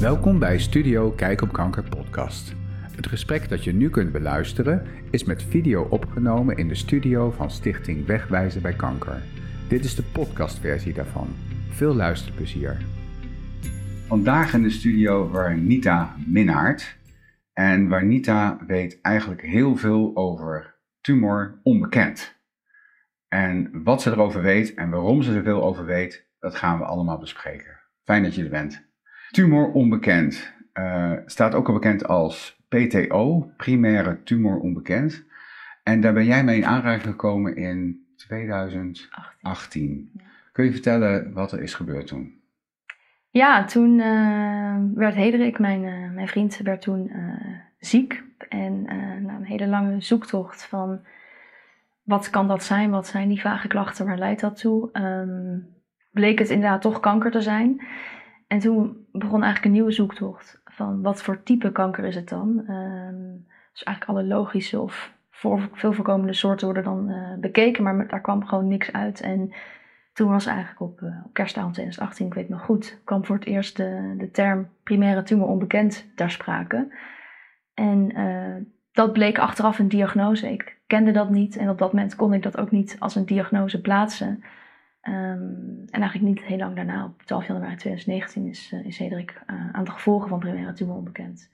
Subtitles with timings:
[0.00, 2.54] Welkom bij Studio Kijk op Kanker podcast.
[2.96, 7.50] Het gesprek dat je nu kunt beluisteren is met video opgenomen in de studio van
[7.50, 9.22] Stichting Wegwijzen bij Kanker.
[9.68, 11.28] Dit is de podcastversie daarvan.
[11.70, 12.76] Veel luisterplezier.
[14.06, 16.98] Vandaag in de studio Warnita Minnaert.
[17.52, 22.40] En Warnita weet eigenlijk heel veel over tumor onbekend.
[23.28, 26.84] En wat ze erover weet en waarom ze er veel over weet, dat gaan we
[26.84, 27.78] allemaal bespreken.
[28.04, 28.87] Fijn dat je er bent.
[29.30, 35.24] Tumor onbekend uh, staat ook al bekend als PTO, primaire tumor onbekend.
[35.82, 40.12] En daar ben jij mee in aanraking gekomen in 2018.
[40.52, 42.36] Kun je vertellen wat er is gebeurd toen?
[43.30, 47.12] Ja, toen uh, werd Hederik, mijn, uh, mijn vriend, werd toen
[47.78, 48.22] ziek.
[48.48, 48.82] En
[49.22, 51.00] na een hele lange zoektocht van
[52.02, 55.66] wat kan dat zijn, wat zijn die vage klachten, waar leidt dat toe, um,
[56.10, 57.86] bleek het inderdaad toch kanker te zijn.
[58.48, 62.48] En toen begon eigenlijk een nieuwe zoektocht van wat voor type kanker is het dan.
[62.68, 65.16] Um, dus eigenlijk alle logische of
[65.72, 69.20] veel voorkomende soorten worden dan uh, bekeken, maar daar kwam gewoon niks uit.
[69.20, 69.52] En
[70.12, 73.44] toen was eigenlijk op, uh, op kerstavond 2018, ik weet nog goed, kwam voor het
[73.44, 76.94] eerst de, term primaire tumor onbekend ter sprake.
[77.74, 78.56] En uh,
[78.92, 80.52] dat bleek achteraf een diagnose.
[80.52, 83.26] Ik kende dat niet en op dat moment kon ik dat ook niet als een
[83.26, 84.42] diagnose plaatsen.
[85.08, 89.42] Um, en eigenlijk niet heel lang daarna, op 12 januari 2019, is, uh, is Cedric
[89.50, 91.50] uh, aan de gevolgen van primaire tumor onbekend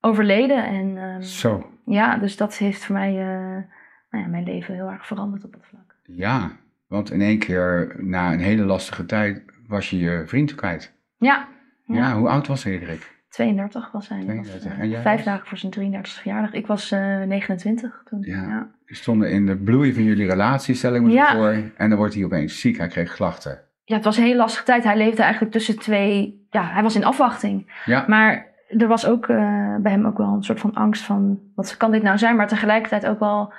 [0.00, 0.66] overleden.
[0.66, 1.70] En, um, Zo.
[1.84, 3.64] Ja, dus dat heeft voor mij uh,
[4.10, 5.94] nou ja, mijn leven heel erg veranderd op dat vlak.
[6.02, 6.50] Ja,
[6.86, 10.94] want in één keer na een hele lastige tijd was je je vriend kwijt.
[11.16, 11.48] Ja.
[11.84, 13.15] Ja, ja hoe oud was Cedric?
[13.36, 14.18] 32 was hij.
[14.20, 14.64] 32.
[14.70, 15.24] Was, en jij vijf was?
[15.24, 16.52] dagen voor zijn 33 verjaardag.
[16.52, 18.20] Ik was 29 toen.
[18.20, 18.42] Ja.
[18.42, 18.68] ja.
[18.86, 21.32] Stonden in de bloei van jullie relatie, stel ik me Ja.
[21.34, 21.52] voor.
[21.76, 23.60] En dan wordt hij opeens ziek, hij kreeg klachten.
[23.84, 24.84] ja, het was een hele lastige tijd.
[24.84, 26.46] Hij leefde eigenlijk tussen twee.
[26.50, 27.80] Ja, hij was in afwachting.
[27.84, 31.40] Ja, Maar er was ook uh, bij hem ook wel een soort van angst van
[31.54, 32.36] wat kan dit nou zijn?
[32.36, 33.52] Maar tegelijkertijd ook wel.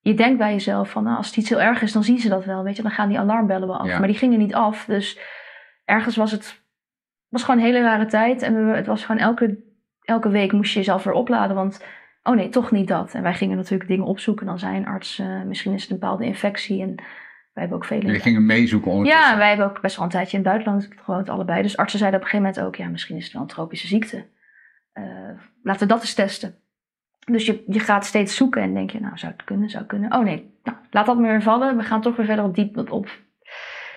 [0.00, 2.28] Je denkt bij jezelf van nou, als het iets heel erg is, dan zien ze
[2.28, 2.62] dat wel.
[2.62, 3.86] Weet je, dan gaan die alarmbellen wel af.
[3.86, 3.98] Ja.
[3.98, 4.84] Maar die gingen niet af.
[4.84, 5.18] Dus
[5.84, 6.62] ergens was het
[7.28, 8.42] was gewoon een hele rare tijd.
[8.42, 9.58] En we, het was gewoon elke,
[10.00, 11.56] elke week moest je jezelf weer opladen.
[11.56, 11.84] Want
[12.22, 13.14] oh nee, toch niet dat.
[13.14, 14.46] En wij gingen natuurlijk dingen opzoeken.
[14.46, 16.82] Dan zei een arts, uh, misschien is het een bepaalde infectie.
[16.82, 16.94] En
[17.52, 18.06] wij hebben ook vele...
[18.06, 19.30] jullie gingen meezoeken ondertussen.
[19.30, 21.62] Ja, wij hebben ook best wel een tijdje in het buitenland gewoond, allebei.
[21.62, 23.86] Dus artsen zeiden op een gegeven moment ook, ja, misschien is het wel een tropische
[23.86, 24.26] ziekte.
[24.94, 25.04] Uh,
[25.62, 26.54] laten we dat eens testen.
[27.24, 29.92] Dus je, je gaat steeds zoeken en denk je, nou, zou het kunnen, zou het
[29.92, 30.12] kunnen.
[30.12, 31.76] Oh nee, nou, laat dat maar weer vallen.
[31.76, 33.08] We gaan toch weer verder op, diep, op, op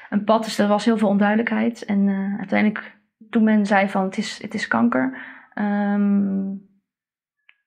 [0.10, 0.44] een pad.
[0.44, 1.86] Dus er was heel veel onduidelijkheid.
[1.86, 3.00] En uh, uiteindelijk,
[3.32, 5.18] toen men zei van, het is, het is kanker...
[5.56, 6.70] Um,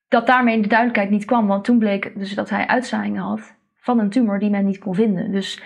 [0.09, 1.47] dat daarmee de duidelijkheid niet kwam.
[1.47, 4.95] Want toen bleek dus dat hij uitzaaiingen had van een tumor die men niet kon
[4.95, 5.31] vinden.
[5.31, 5.63] Dus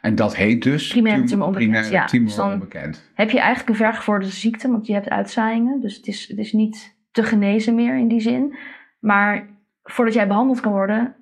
[0.00, 1.70] en dat heet dus primaire tumor onbekend.
[1.70, 3.10] Primaire ja, tumor dus dan onbekend.
[3.14, 5.80] heb je eigenlijk een vergevorderde ziekte, want je hebt uitzaaiingen.
[5.80, 8.56] Dus het is, het is niet te genezen meer in die zin.
[9.00, 9.46] Maar
[9.82, 11.16] voordat jij behandeld kan worden,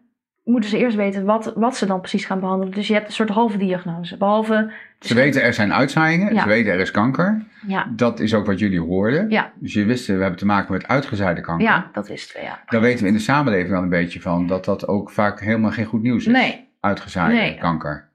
[0.45, 2.75] moeten ze eerst weten wat, wat ze dan precies gaan behandelen.
[2.75, 4.17] Dus je hebt een soort halve diagnose.
[4.17, 4.73] Behalve.
[5.01, 6.43] Ze weten er zijn uitzaaiingen, Ja.
[6.43, 7.43] ze weten er is kanker.
[7.67, 9.31] Ja, Dat is ook wat jullie hoorden.
[9.31, 9.53] Ja.
[9.55, 11.67] Dus je wist, we hebben te maken met uitgezaaide kanker.
[11.67, 12.63] ja, dat wisten we, ja.
[12.67, 15.71] Daar weten we in de samenleving wel een beetje van dat dat ook vaak helemaal
[15.71, 16.33] geen goed nieuws is.
[16.33, 17.59] Nee, Uitgezaaide Nee.
[17.59, 18.11] kanker.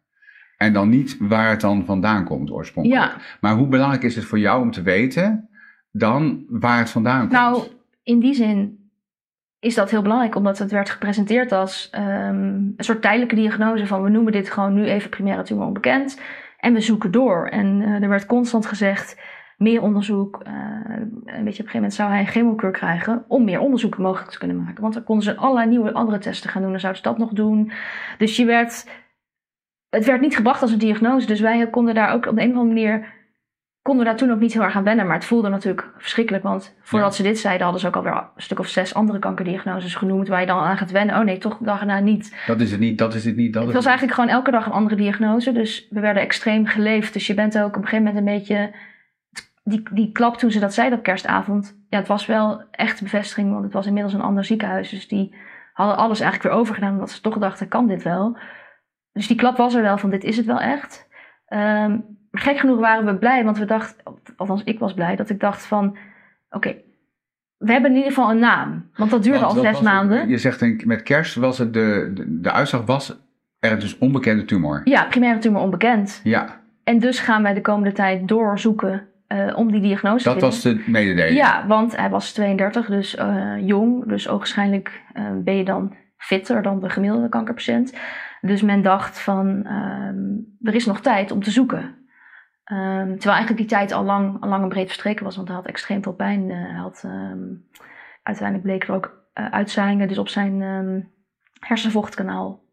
[0.57, 3.01] En dan niet waar het dan vandaan komt oorspronkelijk.
[3.11, 3.17] ja.
[3.41, 5.49] Maar hoe belangrijk is het voor jou om te weten
[5.91, 7.31] dan waar het vandaan komt?
[7.31, 7.63] Nou,
[8.03, 8.86] in die zin
[9.67, 14.03] is dat heel belangrijk, omdat het werd gepresenteerd als um, een soort tijdelijke diagnose van
[14.03, 16.21] we noemen dit gewoon nu even primaire tumor onbekend
[16.57, 17.47] en we zoeken door.
[17.47, 19.21] En uh, er werd constant gezegd
[19.57, 20.43] meer onderzoek.
[20.47, 23.97] Uh, een beetje op een gegeven moment zou hij een chemokuur krijgen om meer onderzoek
[23.97, 24.81] mogelijk te kunnen maken.
[24.81, 26.71] Want dan konden ze allerlei nieuwe andere testen gaan doen.
[26.71, 27.71] Dan zouden ze dat nog doen.
[28.17, 28.89] Dus je werd,
[29.89, 31.27] het werd niet gebracht als een diagnose.
[31.27, 33.16] Dus wij konden daar ook op de een of andere manier
[33.87, 35.05] konden we daar toen ook niet heel erg aan wennen.
[35.05, 36.43] Maar het voelde natuurlijk verschrikkelijk.
[36.43, 37.15] Want voordat Ja.
[37.15, 40.27] ze dit zeiden, hadden ze ook alweer een stuk of zes andere kankerdiagnoses genoemd.
[40.27, 41.17] Waar je dan aan gaat wennen.
[41.17, 42.35] Oh nee, toch dag erna niet.
[42.47, 44.51] Dat is het niet, dat is het niet, dat Het was het eigenlijk gewoon elke
[44.51, 45.51] dag een andere diagnose.
[45.51, 47.13] Dus we werden extreem geleefd.
[47.13, 48.75] Dus je bent ook op een gegeven moment een beetje...
[49.63, 51.79] Die, die klap toen ze dat zeiden op kerstavond.
[51.89, 53.51] Ja, het was wel echt bevestiging.
[53.51, 54.89] Want het was inmiddels een ander ziekenhuis.
[54.89, 55.35] Dus die
[55.73, 56.93] hadden alles eigenlijk weer overgedaan.
[56.93, 58.37] Omdat ze toch dachten, kan dit wel?
[59.13, 61.07] Dus die klap was er wel van, dit is het wel echt.
[61.49, 63.43] Um, maar gek genoeg waren we blij.
[63.43, 63.97] Want we dachten,
[64.35, 65.87] althans ik was blij, dat ik dacht van...
[65.87, 65.97] Oké,
[66.49, 66.83] okay,
[67.57, 68.89] we hebben in ieder geval een naam.
[68.95, 70.29] Want dat duurde Want al dat zes maanden.
[70.29, 73.19] Je zegt denk ik, met kerst was het de, de, de uitslag was
[73.59, 74.81] er dus onbekende tumor.
[74.83, 76.21] Ja, primaire tumor onbekend.
[76.23, 80.45] Ja, En dus gaan wij de komende tijd doorzoeken uh, om die diagnose dat te
[80.45, 81.37] was de mededeling.
[81.37, 84.07] Ja, want hij was 32, dus uh, jong.
[84.07, 87.93] Dus ogenschijnlijk uh, ben je dan fitter dan de gemiddelde kankerpatiënt.
[88.41, 92.05] Dus men dacht van, um, er is nog tijd om te zoeken.
[92.67, 95.57] Ehm, terwijl eigenlijk die tijd al lang, al lang en breed verstreken was, want hij
[95.57, 96.51] had extreem veel pijn.
[96.51, 97.43] Eh, hij had, ehm,
[98.23, 101.01] uiteindelijk bleken er ook uh, uitzaaiingen dus op zijn ehm,
[101.59, 102.63] hersenvochtkanaal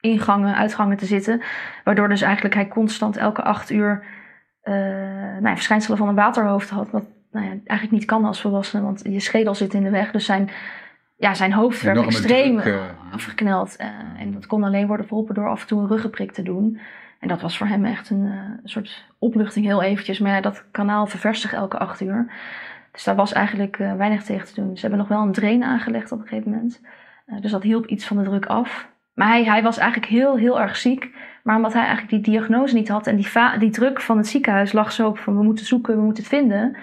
[0.00, 1.42] ingangen, uitgangen te zitten.
[1.84, 4.04] Waardoor dus eigenlijk hij constant elke acht uur
[4.64, 6.90] uh, nou ja, verschijnselen van een waterhoofd had.
[6.90, 10.10] Wat nou ja, eigenlijk niet kan als volwassene, want je schedel zit in de weg.
[10.10, 10.50] Dus zijn,
[11.16, 13.76] ja, zijn hoofd werd extreem druk, afgekneld.
[14.16, 16.80] en dat kon alleen worden verholpen door af en toe een ruggenprik te doen.
[17.22, 20.18] En dat was voor hem echt een uh, soort opluchting, heel eventjes.
[20.18, 22.32] Maar ja, dat kanaal ververst zich elke acht uur.
[22.92, 24.74] Dus daar was eigenlijk uh, weinig tegen te doen.
[24.74, 26.80] Ze hebben nog wel een drain aangelegd op een gegeven moment.
[27.26, 28.88] Uh, dus dat hielp iets van de druk af.
[29.14, 31.10] Maar hij, hij was eigenlijk heel, heel erg ziek.
[31.42, 33.28] Maar omdat hij eigenlijk die diagnose niet had en die,
[33.58, 36.32] die druk van het ziekenhuis lag zo op van we moeten zoeken, we moeten het
[36.32, 36.76] vinden.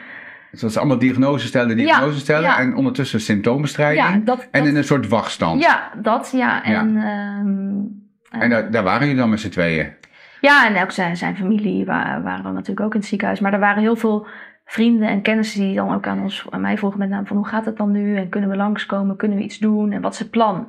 [0.52, 4.66] Dus dat ze allemaal diagnose stellen, diagnose ja, stellen en ondertussen symptomenstrijding ja, dat, en
[4.66, 5.62] in een soort wachtstand.
[5.62, 6.64] Ja, dat ja.
[6.64, 9.98] En, ehm, en daar, daar waren jullie dan met z'n tweeën?
[10.42, 13.40] Ja, en ook zijn, zijn familie waren, waren dan natuurlijk ook in het ziekenhuis.
[13.40, 14.28] Maar er waren heel veel
[14.66, 17.48] vrienden en kennissen die dan ook aan, ons, aan mij vroegen met name van hoe
[17.48, 18.18] gaat het dan nu?
[18.18, 19.16] En kunnen we langskomen?
[19.16, 19.92] Kunnen we iets doen?
[19.92, 20.68] En wat is het plan?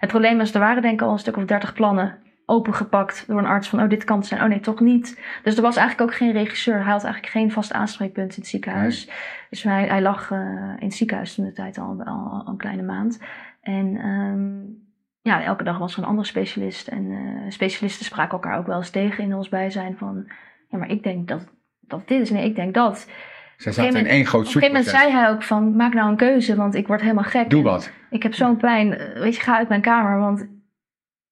[0.00, 3.38] Het probleem is, er waren denk ik al een stuk of dertig plannen opengepakt door
[3.38, 5.20] een arts van oh dit kan het zijn, oh nee toch niet.
[5.42, 6.74] Dus er was eigenlijk ook geen regisseur.
[6.74, 9.10] Hij had eigenlijk geen vast aanspreekpunt in het ziekenhuis.
[9.50, 10.38] Dus hij, hij lag uh,
[10.78, 13.20] in het ziekenhuis toen de tijd al, al, al, een kleine maand.
[13.60, 14.81] En um,
[15.22, 16.88] ja, elke dag was er een andere specialist.
[16.88, 20.24] En uh, specialisten spraken elkaar ook wel eens tegen in ons bijzijn van...
[20.68, 21.46] Ja, maar ik denk dat,
[21.80, 22.30] dat dit is.
[22.30, 23.08] Nee, ik denk dat.
[23.56, 25.76] Zij zaten in één groot Op een gegeven moment zei hij ook van...
[25.76, 27.50] Maak nou een keuze, want ik word helemaal gek.
[27.50, 27.92] Doe wat.
[28.10, 28.94] Ik heb zo'n pijn.
[28.94, 30.46] Eh, weet je, ga uit mijn kamer, want...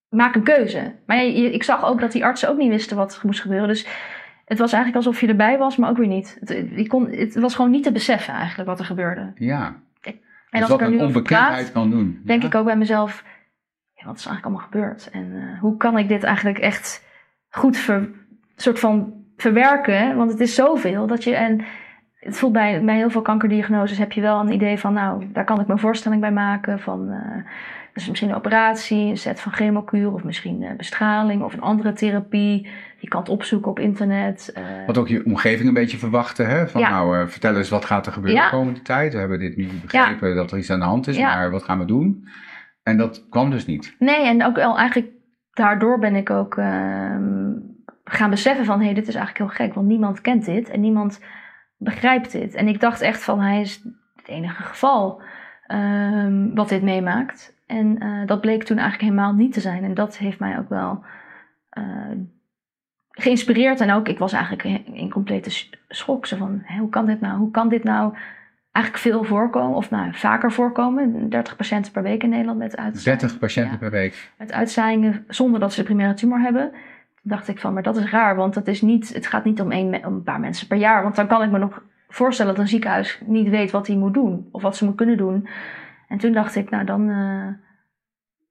[0.09, 0.95] Maak een keuze.
[1.07, 3.69] Maar ik zag ook dat die artsen ook niet wisten wat er moest gebeuren.
[3.69, 3.87] Dus
[4.45, 6.39] het was eigenlijk alsof je erbij was, maar ook weer niet.
[6.45, 9.33] Het, kon, het was gewoon niet te beseffen eigenlijk wat er gebeurde.
[9.35, 9.77] Ja.
[10.51, 12.21] En dus als wat ik er nu een onbekendheid praat, kan doen.
[12.25, 13.25] Denk ik ook bij mezelf
[14.05, 15.11] wat is eigenlijk allemaal gebeurd?
[15.11, 17.05] En uh, hoe kan ik dit eigenlijk echt
[17.49, 18.09] goed ver,
[18.57, 20.17] soort van verwerken?
[20.17, 21.35] Want het is zoveel dat je.
[21.35, 21.65] En
[22.21, 25.45] het voelt bij, bij heel veel kankerdiagnoses heb je wel een idee van, nou, daar
[25.45, 26.81] kan ik een voorstelling bij maken.
[26.81, 27.45] Van, uh,
[27.95, 31.93] dus misschien een operatie, een set van chemokuur of misschien uh, bestraling of een andere
[31.93, 32.69] therapie.
[32.99, 34.53] Je kan het opzoeken op internet.
[34.59, 36.69] Uh, wat ook je omgeving een beetje verwachten, hè?
[36.69, 36.91] Van ja.
[36.91, 39.13] nou, vertel eens wat gaat er gebeuren de komende tijd.
[39.13, 40.35] We hebben dit nu begrepen ja.
[40.35, 42.29] dat er iets aan de hand is, maar wat gaan we doen?
[42.91, 43.97] En dat kwam dus niet.
[43.99, 45.13] Nee, en ook wel eigenlijk
[45.53, 47.17] daardoor ben ik ook uh,
[48.05, 48.79] gaan beseffen van...
[48.79, 51.21] hé, hey, dit is eigenlijk heel gek, want niemand kent dit en niemand
[51.77, 52.55] begrijpt dit.
[52.55, 53.83] En ik dacht echt van, hij is
[54.17, 55.23] het enige geval
[55.69, 57.59] um, wat dit meemaakt.
[57.67, 59.85] En uh, dat bleek toen eigenlijk helemaal niet te zijn.
[59.85, 61.05] En dat heeft mij ook wel
[61.79, 62.17] uh,
[63.11, 63.81] geïnspireerd.
[63.81, 65.51] En ook, ik was eigenlijk in, complete
[65.89, 66.27] schok.
[66.27, 67.39] Van, hoe kan dit nou?
[67.39, 68.15] Hoe kan dit nou
[68.73, 71.29] eigenlijk veel voorkomen, of nou, vaker voorkomen.
[71.29, 73.21] 30 patiënten per week in Nederland met uitzaaiingen.
[73.21, 74.33] 30 patiënten per week?
[74.39, 76.71] Met uitzaaiingen zonder dat ze de primaire tumor hebben.
[76.71, 79.61] Toen dacht ik van, maar dat is raar, want dat is niet, het gaat niet
[79.61, 81.03] om, een, om een paar mensen per jaar.
[81.03, 84.15] Want dan kan ik me nog voorstellen dat een ziekenhuis niet weet wat hij moet
[84.15, 85.49] doen, of wat ze moet kunnen doen.
[86.09, 87.47] En toen dacht ik, nou dan uh,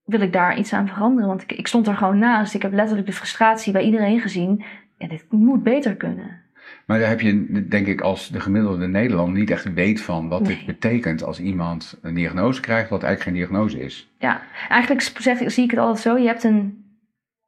[0.06, 1.30] wil ik daar iets aan veranderen.
[1.30, 2.54] Want ik, ik stond er gewoon naast.
[2.54, 4.64] Ik heb letterlijk de frustratie bij iedereen gezien.
[4.98, 6.42] Ja, dit moet beter kunnen.
[6.90, 10.46] Maar daar heb je, denk ik, als de gemiddelde Nederland niet echt weet van wat
[10.46, 14.12] dit betekent als iemand een diagnose krijgt, wat eigenlijk geen diagnose is.
[14.20, 16.18] Ja, eigenlijk zeg, zie ik het altijd zo.
[16.18, 16.86] Je hebt een,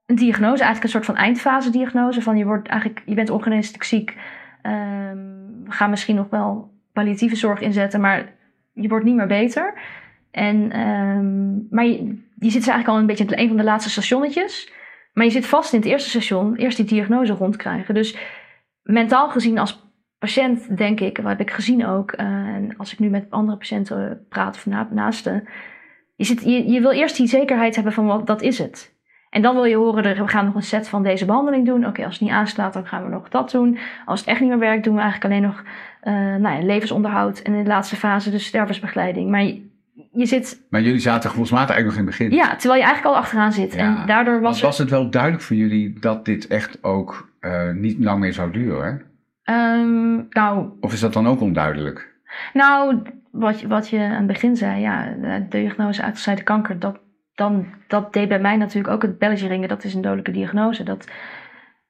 [0.06, 2.22] een diagnose, eigenlijk een soort van eindfase diagnose.
[2.22, 4.16] Van je, wordt eigenlijk, je bent ongeneeslijk ziek.
[4.64, 8.34] Um, we gaan misschien nog wel palliatieve zorg inzetten, maar
[8.74, 9.74] je wordt niet meer beter.
[10.32, 11.98] En, um, maar je,
[12.40, 14.72] je zit dus eigenlijk al een beetje in een van de laatste stationnetjes.
[15.14, 17.94] Maar je zit vast in het eerste station, eerst die diagnose rondkrijgen.
[17.94, 18.18] Dus
[18.84, 23.00] mentaal gezien als patiënt denk ik, wat heb ik gezien ook, uh, en als ik
[23.00, 25.48] nu met andere patiënten praat of na, naasten,
[26.16, 29.00] je, zit, je, je wil eerst die zekerheid hebben van wat dat is het.
[29.30, 31.86] En dan wil je horen, we gaan nog een set van deze behandeling doen.
[31.86, 33.78] Oké, als het niet aanslaat, dan gaan we nog dat doen.
[34.06, 35.64] Als het echt niet meer werkt, doen we eigenlijk alleen nog
[36.04, 37.40] uh, nou ja, levensonderhoud.
[37.40, 39.30] En in de laatste fase de stervensbegeleiding.
[39.30, 39.70] Maar je,
[40.12, 40.66] je zit...
[40.70, 42.46] Maar jullie zaten gevoelsmatig eigenlijk nog in het begin.
[42.46, 43.76] Ja, terwijl je eigenlijk al achteraan zit.
[43.76, 48.00] en daardoor was, was het wel duidelijk voor jullie dat dit echt ook uh, niet
[48.00, 49.02] lang meer zou duren?
[49.46, 52.14] Um, nou, of is dat dan ook onduidelijk?
[52.54, 57.00] Nou, wat, wat je aan het begin zei, ja, de diagnose uitgezaaide kanker, dat,
[57.36, 59.70] dan, dat deed bij mij natuurlijk ook het belletje ringen.
[59.70, 60.84] Dat is een dodelijke diagnose.
[60.84, 61.08] Dat,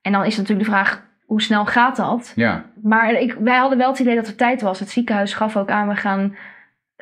[0.02, 2.34] en dan is natuurlijk de vraag, hoe snel gaat dat?
[2.36, 2.66] Ja.
[2.82, 4.80] Maar ik, wij hadden wel het idee dat er tijd was.
[4.80, 6.36] Het ziekenhuis gaf ook aan, we gaan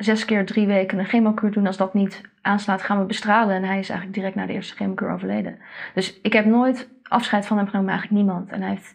[0.04, 1.66] zes keer drie weken een chemokuur doen.
[1.66, 3.54] Als dat niet aanslaat, gaan we bestralen.
[3.54, 5.58] En hij is eigenlijk direct na de eerste chemokuur overleden.
[5.94, 8.50] Dus ik heb nooit afscheid van hem genomen, eigenlijk niemand.
[8.50, 8.94] En hij heeft,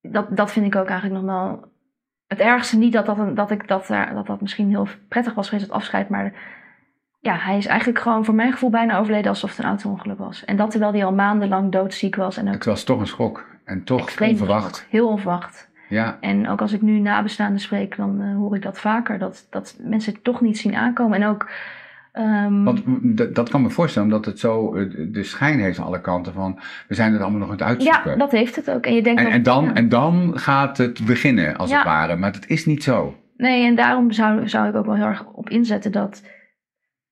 [0.00, 1.72] dat, dat vind ik ook eigenlijk nog wel
[2.26, 2.78] het ergste.
[2.78, 6.08] Niet dat dat, dat, ik, dat, dat dat misschien heel prettig was geweest, het afscheid.
[6.08, 6.32] Maar
[7.20, 10.44] ja, hij is eigenlijk gewoon voor mijn gevoel bijna overleden alsof het een auto-ongeluk was.
[10.44, 12.36] En dat terwijl hij al maandenlang doodziek was.
[12.36, 12.54] En ook...
[12.54, 13.46] Het was toch een schok.
[13.64, 14.86] En toch onverwacht.
[14.90, 15.70] Heel onverwacht.
[15.88, 19.18] Ja, En ook als ik nu nabestaanden spreek, dan eh, hoor ik dat vaker.
[19.18, 21.22] Dat, dat mensen het toch niet zien aankomen.
[21.22, 21.48] En ook...
[22.12, 22.82] ehm, want
[23.34, 26.58] dat kan me voorstellen, omdat het zo eh, de schijn heeft aan alle kanten van
[26.88, 28.10] we zijn het allemaal nog aan het uitzoeken.
[28.10, 28.86] ja, dat heeft het ook.
[28.86, 29.74] En, je denkt en, dat- en, dan, ja.
[29.74, 31.76] en dan gaat het beginnen, als Ja.
[31.76, 32.16] het ware.
[32.16, 33.14] Maar dat is niet zo.
[33.36, 36.22] Nee, en daarom zou, zou ik ook wel heel erg op inzetten dat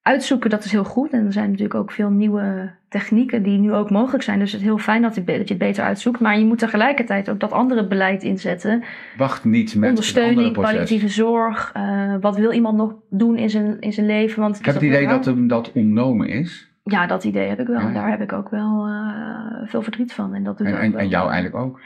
[0.05, 1.11] uitzoeken, dat is heel goed.
[1.13, 4.39] En er zijn natuurlijk ook veel nieuwe technieken die nu ook mogelijk zijn.
[4.39, 6.21] Dus het is heel fijn dat, je- dat je het beter uitzoekt.
[6.21, 8.83] Maar je moet tegelijkertijd ook dat andere beleid inzetten.
[9.17, 11.71] Wacht niet met Ondersteuning, palliatieve zorg.
[11.75, 14.41] eh, wat wil iemand nog doen in zijn, in zijn leven?
[14.43, 16.73] Want Ik heb het idee dat hem dat ontnomen is.
[16.85, 17.81] Ja, dat idee heb ik wel.
[17.81, 17.87] Ja.
[17.87, 20.35] En daar heb ik ook wel eh, veel verdriet van.
[20.35, 21.81] En, dat doet En, ook en, en jou eigenlijk ook.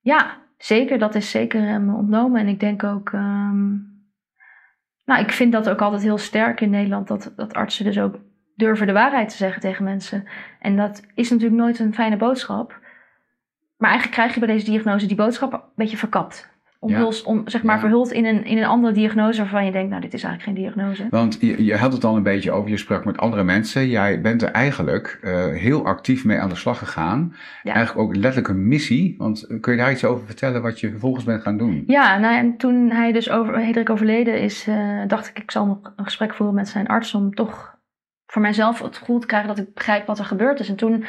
[0.00, 0.98] Ja, zeker.
[0.98, 2.40] Dat is zeker hem ontnomen.
[2.40, 3.10] En ik denk ook.
[3.12, 3.66] ehm,
[5.04, 7.08] nou, ik vind dat ook altijd heel sterk in Nederland.
[7.08, 8.18] Dat, dat artsen dus ook
[8.56, 10.24] durven de waarheid te zeggen tegen mensen.
[10.60, 12.78] En dat is natuurlijk nooit een fijne boodschap.
[13.76, 16.53] Maar eigenlijk krijg je bij deze diagnose die boodschap een beetje verkapt.
[16.84, 20.02] Omhuls, om, zeg maar verhuld in een, in een andere diagnose waarvan je denkt, nou,
[20.02, 21.06] dit is eigenlijk geen diagnose.
[21.10, 23.88] Want je, je had het al een beetje over, je sprak met andere mensen.
[23.88, 27.34] Jij bent er eigenlijk eh, heel actief mee aan de slag gegaan.
[27.62, 29.14] Eigenlijk ook letterlijk een missie.
[29.18, 31.84] Want kun je daar iets over vertellen wat je vervolgens bent gaan doen?
[31.86, 35.66] Ja, nou, en toen hij dus over, Hedrik overleden is, eh, dacht ik, ik zal
[35.66, 37.74] nog een gesprek voeren met zijn arts om toch
[38.26, 40.68] voor mijzelf het gevoel te krijgen dat ik begrijp wat er gebeurd is.
[40.68, 41.04] En toen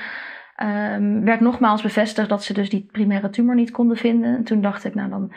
[0.56, 4.36] ehm, werd nogmaals bevestigd dat ze dus die primaire tumor niet konden vinden.
[4.36, 5.34] En toen dacht ik, nou dan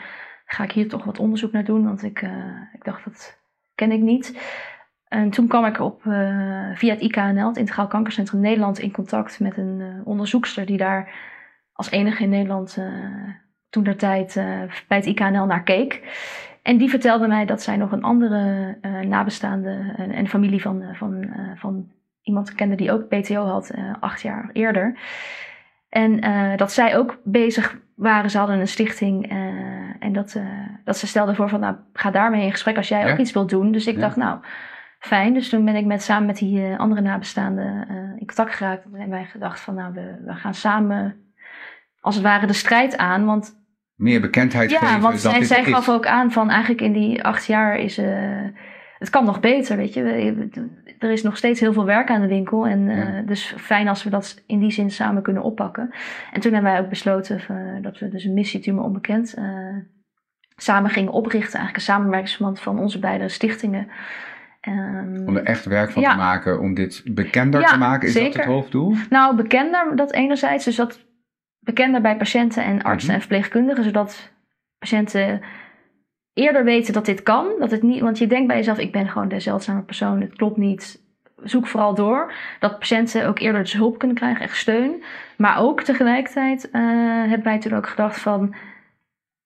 [0.51, 3.39] ga ik hier toch wat onderzoek naar doen, want ik, eh, ik dacht dat
[3.75, 4.39] ken ik niet.
[5.07, 9.39] En toen kwam ik op, eh, via het IKNL, het Integraal Kankercentrum Nederland, in contact
[9.39, 11.13] met een eh, onderzoekster die daar
[11.73, 12.77] als enige in Nederland
[13.69, 14.33] toen der tijd
[14.87, 16.01] bij het IKNL naar keek.
[16.61, 18.77] En die vertelde mij dat zij nog een andere
[19.07, 21.91] nabestaande en, familie van, van, van
[22.21, 24.99] iemand kende die ook PTO had, acht jaar eerder.
[25.89, 29.29] En eh, dat zij ook bezig waren, ze hadden een stichting.
[29.29, 29.37] eh,
[29.99, 30.43] en dat, eh,
[30.83, 33.11] dat ze stelden voor van, nou, ga daarmee in gesprek als jij Ja.
[33.11, 33.71] ook iets wilt doen.
[33.71, 34.01] Dus ik Ja.
[34.01, 34.39] dacht, nou,
[34.99, 35.33] fijn.
[35.33, 38.83] Dus toen ben ik met, samen met die andere nabestaanden in contact geraakt.
[38.85, 41.15] En hebben wij gedacht van, nou, we, we gaan samen,
[41.99, 43.25] als het ware, de strijd aan.
[43.25, 43.57] Want
[43.95, 47.23] Meer bekendheid ja, geven want dat zij, zij gaf ook aan van eigenlijk in die
[47.23, 48.01] acht jaar is...
[48.99, 50.47] het kan nog beter, weet je.
[50.99, 52.67] Er is nog steeds heel veel werk aan de winkel.
[52.67, 55.89] En eh, dus fijn als we dat in die zin samen kunnen oppakken.
[56.31, 59.33] En toen hebben wij ook besloten eh, dat we dus een missie Tumor Onbekend...
[59.33, 59.43] eh,
[60.55, 61.59] samen gingen oprichten.
[61.59, 63.87] Eigenlijk een samenwerkingsverband van onze beide stichtingen.
[64.61, 66.11] Ehm, Om er echt werk van Ja.
[66.11, 68.07] te maken, om dit bekender Ja, te maken.
[68.07, 68.95] Is dat het hoofddoel?
[69.09, 70.65] Nou, bekender, dat enerzijds.
[70.65, 70.99] Dus dat
[71.59, 73.13] bekender bij patiënten en artsen Mhm.
[73.15, 73.83] en verpleegkundigen.
[73.83, 74.31] Zodat
[74.79, 75.41] patiënten
[76.39, 77.47] eerder weten dat dit kan.
[77.59, 80.21] Dat het niet, want je denkt bij jezelf, ik ben gewoon de zeldzame persoon.
[80.21, 81.01] Het klopt niet.
[81.43, 82.33] Zoek vooral door.
[82.59, 85.03] Dat patiënten ook eerder dus hulp kunnen krijgen, echt steun.
[85.37, 86.81] Maar ook tegelijkertijd eh,
[87.19, 88.55] hebben wij toen ook gedacht van...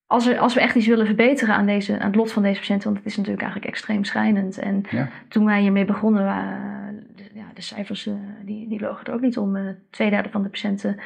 [0.08, 2.60] Als, er, als we echt iets willen verbeteren aan, deze, aan het lot van deze
[2.60, 2.86] patiënten...
[2.86, 4.58] want het is natuurlijk eigenlijk extreem schrijnend.
[4.58, 5.08] En Ja.
[5.28, 8.14] toen wij hiermee begonnen, waren de, ja, de cijfers eh,
[8.46, 9.56] die, die logen er ook niet om.
[9.56, 11.00] Eh twee derde van de patiënten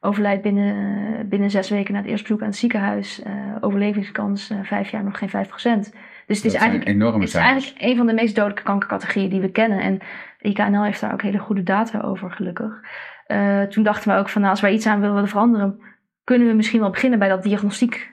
[0.00, 3.22] overlijdt binnen, binnen zes weken na het eerste bezoek aan het ziekenhuis.
[3.22, 5.92] Eh, overlevingskans eh, vijf jaar nog geen 5%.
[6.26, 9.30] Dus het is dat eigenlijk, enorme het is eigenlijk een van de meest dodelijke kankercategorieën
[9.30, 9.80] die we kennen.
[9.80, 9.98] En
[10.40, 12.80] IKNL heeft daar ook hele goede data over, gelukkig.
[13.26, 15.80] Eh, toen dachten we ook van, nou, als wij iets aan willen veranderen,
[16.24, 18.08] kunnen we misschien wel beginnen bij dat diagnostiek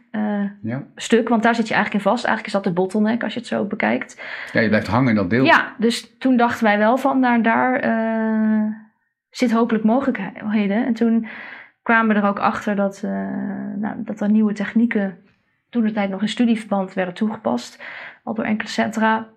[0.62, 0.84] Ja.
[0.96, 1.30] stuk.
[1.30, 2.26] Want daar zit je eigenlijk in vast.
[2.26, 4.22] Eigenlijk is dat de bottleneck als je het zo bekijkt.
[4.52, 5.46] ja, je blijft hangen in dat deel.
[5.46, 8.74] Ja, dus toen dachten wij wel van, nou, daar eh,
[9.30, 10.86] zit hopelijk mogelijkheden.
[10.86, 11.28] En toen
[11.88, 13.12] kwamen we er ook achter dat, eh,
[13.76, 15.18] nou, dat er nieuwe technieken
[15.70, 17.84] toen de tijd nog in studieverband werden toegepast.
[18.24, 19.28] Al door enkele centra.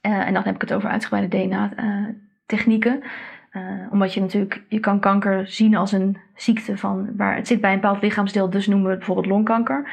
[0.00, 3.02] Eh, en dan heb ik het over uitgebreide DNA-technieken.
[3.50, 7.60] Eh, omdat je natuurlijk, je kan kanker zien als een ziekte van waar het zit
[7.60, 9.90] bij een bepaald lichaamsdeel, dus noemen we bijvoorbeeld longkanker.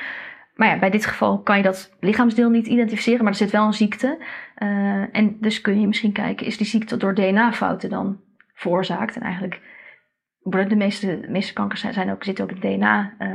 [0.56, 3.66] Maar ja, bij dit geval kan je dat lichaamsdeel niet identificeren, maar er zit wel
[3.66, 4.18] een ziekte.
[5.12, 8.20] En dus kun je misschien kijken, is die ziekte door DNA-fouten dan
[8.54, 9.16] veroorzaakt?
[9.16, 9.62] En eigenlijk
[10.44, 13.14] de meeste, de meeste kankers zijn, zijn ook, zitten ook in DNA.
[13.18, 13.28] eh,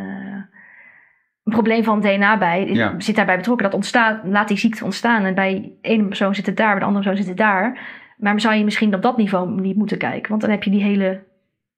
[1.44, 2.94] een probleem van DNA bij, Ja.
[2.98, 3.64] zit daarbij betrokken.
[3.64, 5.24] Dat ontstaat, laat die ziekte ontstaan.
[5.24, 7.78] En bij de ene persoon zit het daar, bij de andere persoon zit het daar.
[8.16, 10.28] Maar zou je misschien op dat niveau niet moeten kijken?
[10.28, 11.22] Want dan heb je die hele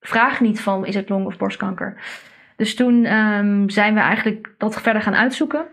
[0.01, 2.01] vraag niet van, is het long- of borstkanker?
[2.57, 5.67] Dus toen ehm, zijn we eigenlijk dat verder gaan uitzoeken.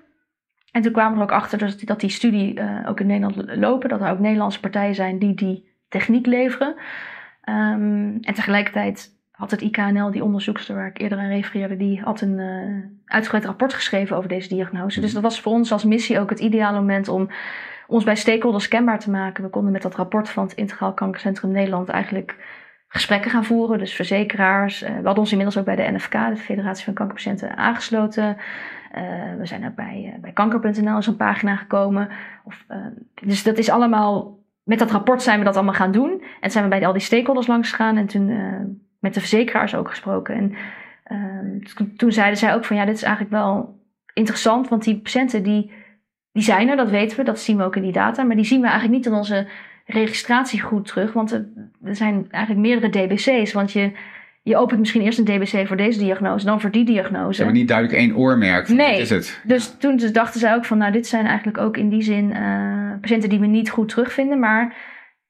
[0.72, 3.58] En toen kwamen we er ook achter dat, dat die studie eh, ook in Nederland
[3.58, 3.90] lopen.
[3.90, 6.76] Dat er ook Nederlandse partijen zijn die die techniek leveren.
[7.42, 12.22] Ehm, en tegelijkertijd had het IKNL, die onderzoekster waar ik eerder aan refereerde, die had
[12.22, 15.02] een eh, uitgebreid rapport geschreven over deze diagnose.
[15.02, 17.30] Dus dat was voor ons als missie ook het ideale moment om
[17.88, 19.44] ons bij stakeholders kenbaar te maken.
[19.44, 22.36] We konden met dat rapport van het Integraal Kankercentrum Nederland eigenlijk
[22.88, 23.80] gesprekken gaan voeren.
[23.80, 24.80] Dus verzekeraars.
[24.80, 28.38] we hadden ons inmiddels ook bij de NFK, de Federatie van Kankerpatiënten, aangesloten.
[29.38, 32.10] we zijn ook bij, bij kanker.nl zo'n pagina gekomen.
[32.44, 32.66] Of,
[33.24, 36.24] dus dat is allemaal met dat rapport zijn we dat allemaal gaan doen.
[36.40, 38.30] En zijn we bij al die stakeholders langs gegaan en toen
[39.04, 40.36] met de verzekeraars ook gesproken.
[40.36, 40.56] En
[41.12, 43.80] uh, toen zeiden zij ook van ja, dit is eigenlijk wel
[44.14, 45.72] interessant, want die patiënten die,
[46.32, 48.24] die zijn er, dat weten we, dat zien we ook in die data.
[48.24, 49.48] Maar die zien we eigenlijk niet in onze
[49.86, 51.46] registratie goed terug, want er,
[51.84, 53.54] er zijn eigenlijk meerdere DBC's.
[53.54, 53.92] Want je,
[54.42, 57.34] je opent misschien eerst een DBC voor deze diagnose, dan voor die diagnose.
[57.34, 58.66] Ze hebben niet duidelijk één oormerk.
[58.68, 58.92] Van nee.
[58.92, 59.42] Dit is het.
[59.44, 62.92] Dus toen dachten zij ook van, nou, dit zijn eigenlijk ook in die zin uh,
[63.02, 64.40] patiënten die we niet goed terugvinden.
[64.40, 64.76] Maar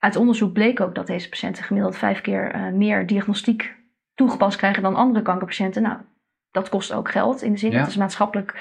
[0.03, 3.75] uit onderzoek bleek ook dat deze patiënten gemiddeld vijf keer uh, meer diagnostiek
[4.15, 5.81] toegepast krijgen dan andere kankerpatiënten.
[5.81, 5.98] Nou,
[6.51, 7.79] dat kost ook geld in de zin, ja.
[7.79, 8.53] dat is maatschappelijk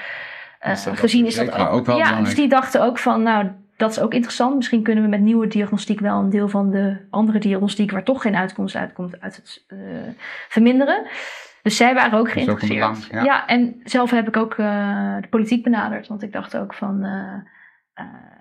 [0.65, 3.47] uh, gezien is dat ook, ook wel Ja, dus die dachten ook van, nou,
[3.77, 4.55] dat is ook interessant.
[4.55, 8.21] Misschien kunnen we met nieuwe diagnostiek wel een deel van de andere diagnostiek, waar toch
[8.21, 9.79] geen uitkomst uitkomt, uit het uh,
[10.49, 11.07] verminderen.
[11.61, 13.07] Dus zij waren ook geïnteresseerd.
[13.11, 13.23] ja.
[13.23, 13.47] ja.
[13.47, 16.07] en zelf heb ik ook uh, de politiek benaderd.
[16.07, 17.51] Want ik dacht ook van, uh,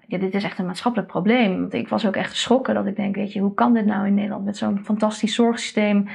[0.06, 1.60] ja, dit is echt een maatschappelijk probleem.
[1.60, 4.06] Want ik was ook echt geschrokken dat ik denk, weet je, hoe kan dit nou
[4.06, 6.08] in Nederland met zo'n fantastisch zorgsysteem?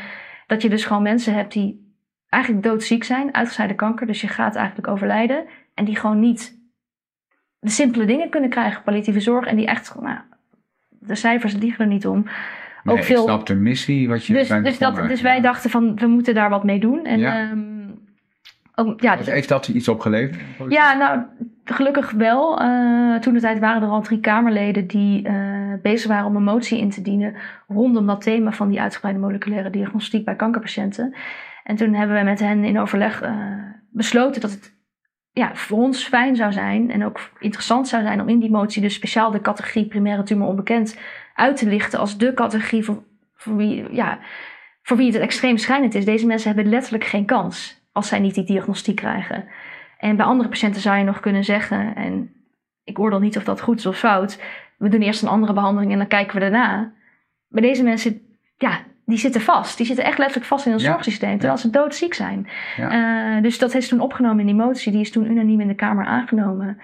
[0.48, 1.96] Dat je dus gewoon mensen hebt die
[2.30, 4.08] eigenlijk doodziek zijn, uitgezaaide kanker.
[4.08, 5.46] Dus je gaat eigenlijk overlijden.
[5.74, 6.60] En die gewoon niet
[7.60, 9.46] de simpele dingen kunnen krijgen, palliatieve zorg.
[9.46, 10.18] En die echt, nou,
[10.90, 12.26] de cijfers liegen er niet om.
[12.84, 15.70] Nee, ook veel, ik snap de missie wat je dus, dus, dat, dus wij dachten
[15.70, 17.06] van, we moeten daar wat mee doen.
[17.06, 17.52] En, ja.
[17.52, 18.06] Um,
[18.76, 20.42] ook, ja, dus, heeft dat iets opgeleverd?
[20.70, 21.22] Ja, nou,
[21.72, 22.62] gelukkig wel.
[22.62, 26.44] Uh, toen de tijd waren er al drie Kamerleden die uh, bezig waren om een
[26.44, 27.36] motie in te dienen
[27.68, 31.16] rondom dat thema van die uitgebreide moleculaire diagnostiek bij kankerpatiënten.
[31.64, 33.32] En toen hebben we met hen in overleg uh,
[33.90, 34.76] besloten dat het
[35.32, 38.82] ja, voor ons fijn zou zijn en ook interessant zou zijn om in die motie
[38.82, 41.00] dus speciaal de categorie primaire tumor onbekend
[41.34, 43.04] uit te lichten als de categorie voor,
[43.36, 44.20] voor, wie, ja,
[44.82, 46.06] voor wie het extreem schijnend is.
[46.06, 49.46] Deze mensen hebben letterlijk geen kans als zij niet die diagnostiek krijgen.
[49.98, 52.32] En bij andere patiënten zou je nog kunnen zeggen, en
[52.84, 54.42] ik oordeel niet of dat goed is of fout,
[54.78, 56.92] we doen eerst een andere behandeling en dan kijken we daarna.
[57.48, 58.22] Bij deze mensen,
[58.58, 59.78] ja, die zitten vast.
[59.78, 62.48] Die zitten echt letterlijk vast in een zorgsysteem, terwijl ze doodziek zijn.
[62.80, 64.92] Uh, dus dat is toen opgenomen in die motie.
[64.92, 66.78] Die is toen unaniem in de Kamer aangenomen.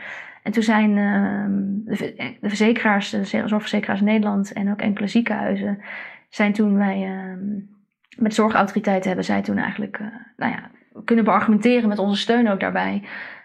[0.44, 5.82] En toen zijn uh, de, de, verzekeraars, de zorgverzekeraars Nederland en ook enkele ziekenhuizen,
[6.30, 7.58] zijn toen wij uh,
[8.18, 10.70] met zorgautoriteiten hebben zij toen eigenlijk, uh, nou ja,
[11.06, 13.04] kunnen beargumenteren met onze steun ook daarbij.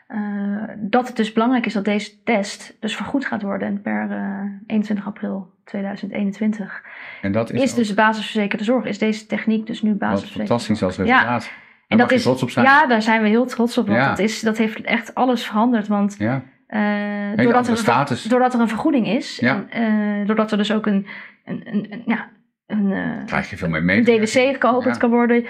[0.09, 4.41] Uh, dat het dus belangrijk is dat deze test dus vergoed gaat worden per uh,
[4.67, 6.83] 21 april 2021.
[7.23, 8.85] En dat is, is dus basisverzekerde zorg.
[8.85, 11.45] Is deze techniek dus nu basisverzekerde Fantastisch als resultaat.
[11.45, 11.51] Ja.
[11.89, 12.65] En dat is, trots op zijn.
[12.65, 13.87] Ja, daar zijn we heel trots op.
[13.87, 15.87] Want dat, is, dat heeft echt alles veranderd.
[15.87, 16.43] Want ja.
[16.69, 19.65] uh, doordat, er een, doordat er een vergoeding is, ja.
[19.69, 21.07] en, uh, doordat er dus ook een,
[21.45, 22.29] een, een, een ja,
[22.67, 23.99] een, Krijg je veel meer mee.
[23.99, 25.45] Een DWC geopend kan worden.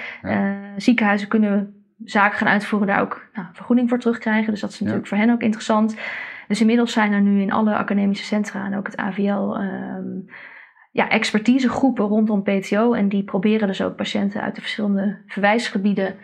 [0.76, 4.50] ziekenhuizen kunnen zaken gaan uitvoeren, daar ook nou, vergoeding voor terugkrijgen.
[4.50, 5.96] Dus dat is natuurlijk voor hen ook interessant.
[6.48, 10.34] Dus inmiddels zijn er nu in alle academische centra en ook het AVL um, ehm,
[10.92, 12.92] ja, expertisegroepen rondom PTO.
[12.92, 16.14] En die proberen dus ook patiënten uit de verschillende verwijsgebieden,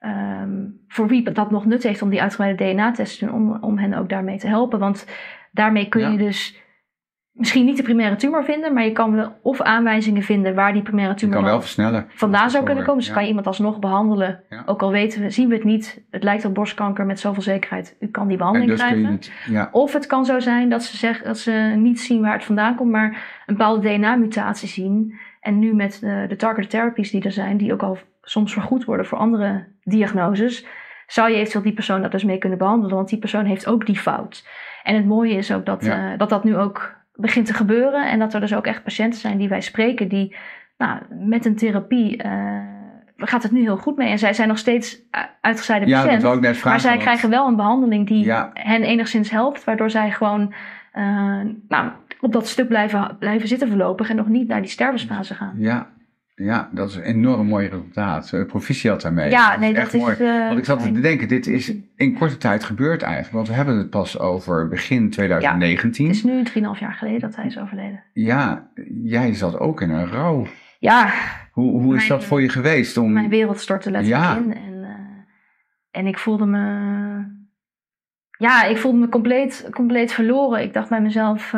[0.00, 3.78] um, voor wie dat nog nut heeft om die uitgebreide DNA-test te doen, om, om
[3.78, 4.78] hen ook daarmee te helpen.
[4.78, 5.06] Want
[5.50, 6.65] daarmee kun je dus
[7.36, 10.82] misschien niet de primaire tumor vinden, maar je kan wel of aanwijzingen vinden waar die
[10.82, 12.06] primaire tumor kan wel versnellen.
[12.08, 13.02] vandaan zou kunnen komen.
[13.02, 14.42] Dus kan je iemand alsnog behandelen.
[14.66, 17.96] Ook al weten we, zien we het niet, het lijkt op borstkanker met zoveel zekerheid.
[18.00, 19.10] U kan die behandeling dus krijgen.
[19.10, 19.68] Niet, ja.
[19.72, 22.74] Of het kan zo zijn dat ze, zeggen, dat ze niet zien waar het vandaan
[22.74, 25.14] komt, maar een bepaalde DNA-mutatie zien.
[25.40, 28.84] En nu met de, de targeted therapies die er zijn, die ook al soms vergoed
[28.84, 30.66] worden voor andere diagnoses,
[31.06, 33.86] zou je eventueel die persoon dat dus mee kunnen behandelen, want die persoon heeft ook
[33.86, 34.46] die fout.
[34.82, 38.10] En het mooie is ook dat, uh, dat dat nu ook begint te gebeuren.
[38.10, 40.36] En dat er dus ook echt patiënten zijn die wij spreken die
[40.78, 42.24] nou, met een therapie.
[42.24, 42.58] Uh,
[43.16, 44.10] gaat het nu heel goed mee.
[44.10, 44.98] En zij zijn nog steeds
[45.40, 46.22] uitgezaaide ja, patiënt.
[46.22, 49.64] Dat net vragen, maar zij krijgen wel een behandeling die hen enigszins helpt.
[49.64, 50.54] Waardoor zij gewoon
[50.94, 54.10] uh, nou, op dat stuk blijven, blijven zitten voorlopig.
[54.10, 55.54] En nog niet naar die stervensfase gaan.
[55.58, 55.90] Ja,
[56.44, 58.32] ja, dat is een enorm mooi resultaat.
[58.32, 59.30] Uh, proficiat daarmee.
[59.30, 60.16] Ja, nee, dat, is mooi.
[60.20, 63.34] Uh, Want ik zat te denken, dit is in korte tijd gebeurd eigenlijk.
[63.34, 66.04] Want we hebben het pas over begin 2019.
[66.04, 68.02] Ja, het is nu 3,5 jaar geleden dat hij is overleden.
[68.12, 68.70] Ja,
[69.04, 70.46] jij zat ook in een rouw.
[70.78, 71.12] Ja.
[71.52, 72.96] Hoe, hoe is dat voor je geweest?
[72.96, 73.12] Om...
[73.12, 74.36] Mijn wereld stortte letterlijk ja.
[74.36, 74.54] in.
[74.54, 74.88] En, uh,
[75.90, 77.34] en ik voelde me...
[78.38, 80.62] Ja, ik voelde me compleet, compleet verloren.
[80.62, 81.54] Ik dacht bij mezelf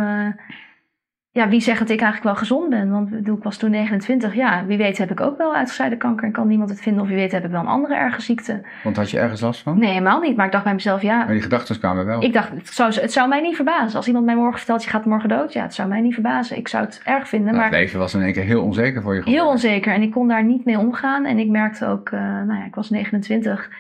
[1.39, 2.91] ja, wie zegt dat ik eigenlijk wel gezond ben?
[2.91, 4.35] Want bedoel, ik was toen 29.
[4.35, 7.03] Ja, wie weet heb ik ook wel uitgezaaide kanker en kan niemand het vinden.
[7.03, 8.61] Of wie weet heb ik wel een andere erge ziekte.
[8.83, 9.79] Want had je ergens last van?
[9.79, 10.37] Nee, helemaal niet.
[10.37, 11.17] Maar ik dacht bij mezelf, ja.
[11.17, 12.23] Maar die gedachten kwamen wel.
[12.23, 13.97] Ik dacht, het zou, het zou mij niet verbazen.
[13.97, 15.53] Als iemand mij morgen vertelt, je gaat morgen dood.
[15.53, 16.57] Ja, het zou mij niet verbazen.
[16.57, 17.47] Ik zou het erg vinden.
[17.47, 19.43] Nou, maar het leven was in één keer heel onzeker voor je geworden.
[19.43, 19.93] Heel onzeker.
[19.93, 21.25] En ik kon daar niet mee omgaan.
[21.25, 23.71] En ik merkte ook, uh, nou ja, ik was 29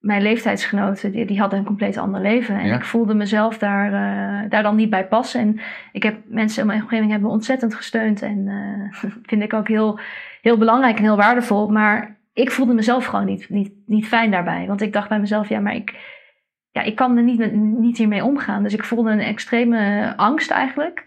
[0.00, 2.58] mijn leeftijdsgenoten, die, die hadden een compleet ander leven.
[2.58, 2.74] En Ja.
[2.74, 5.40] ik voelde mezelf daar, eh, daar dan niet bij passen.
[5.40, 5.60] En
[5.92, 8.22] ik heb mensen in mijn omgeving hebben me ontzettend gesteund.
[8.22, 9.98] En eh vind ik ook heel,
[10.42, 11.68] heel belangrijk en heel waardevol.
[11.68, 14.66] Maar ik voelde mezelf gewoon niet, niet, niet fijn daarbij.
[14.66, 15.94] Want ik dacht bij mezelf, ja, maar ik,
[16.70, 18.62] ja, ik kan er niet, met, niet hiermee omgaan.
[18.62, 21.04] Dus ik voelde een extreme angst eigenlijk.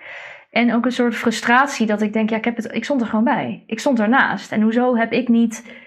[0.52, 3.08] En ook een soort frustratie dat ik denk, ja, ik, heb het, ik stond er
[3.08, 3.64] gewoon bij.
[3.68, 4.52] Ik stond ernaast.
[4.52, 5.82] En hoezo heb ik niet...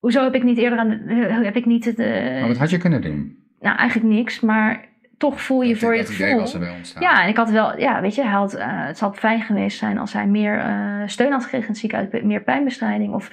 [0.00, 2.56] Hoezo heb ik niet eerder aan de, eh, heb ik niet het, eh, Maar wat
[2.56, 3.38] had je kunnen doen?
[3.60, 7.02] nou eigenlijk niks, maar toch voel je voor je het idee was er bij ontstaan.
[7.02, 9.78] Ja, en ik had wel, ja, weet je, hij had, eh, het zou fijn geweest
[9.78, 10.62] zijn als hij meer
[11.06, 13.30] steun had gekregen in het ziekenhuis, meer pijnbestrijding of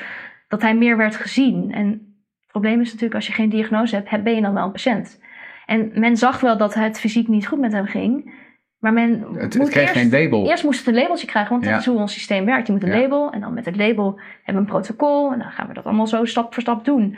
[0.47, 1.71] dat hij meer werd gezien.
[1.71, 4.65] En het probleem is natuurlijk, als je geen diagnose hebt, heb- ben je dan wel
[4.65, 5.21] een patiënt.
[5.65, 8.34] En men zag wel dat het fysiek niet goed met hem ging,
[8.79, 10.49] maar men Het, het moet kreeg eerst, geen label.
[10.49, 11.71] eerst moest het een labeltje krijgen, want Ja.
[11.71, 12.67] dat is hoe ons systeem werkt.
[12.67, 13.01] Je moet een Ja.
[13.01, 15.83] label en dan met het label hebben we een protocol en dan gaan we dat
[15.85, 17.17] allemaal zo stap voor stap doen.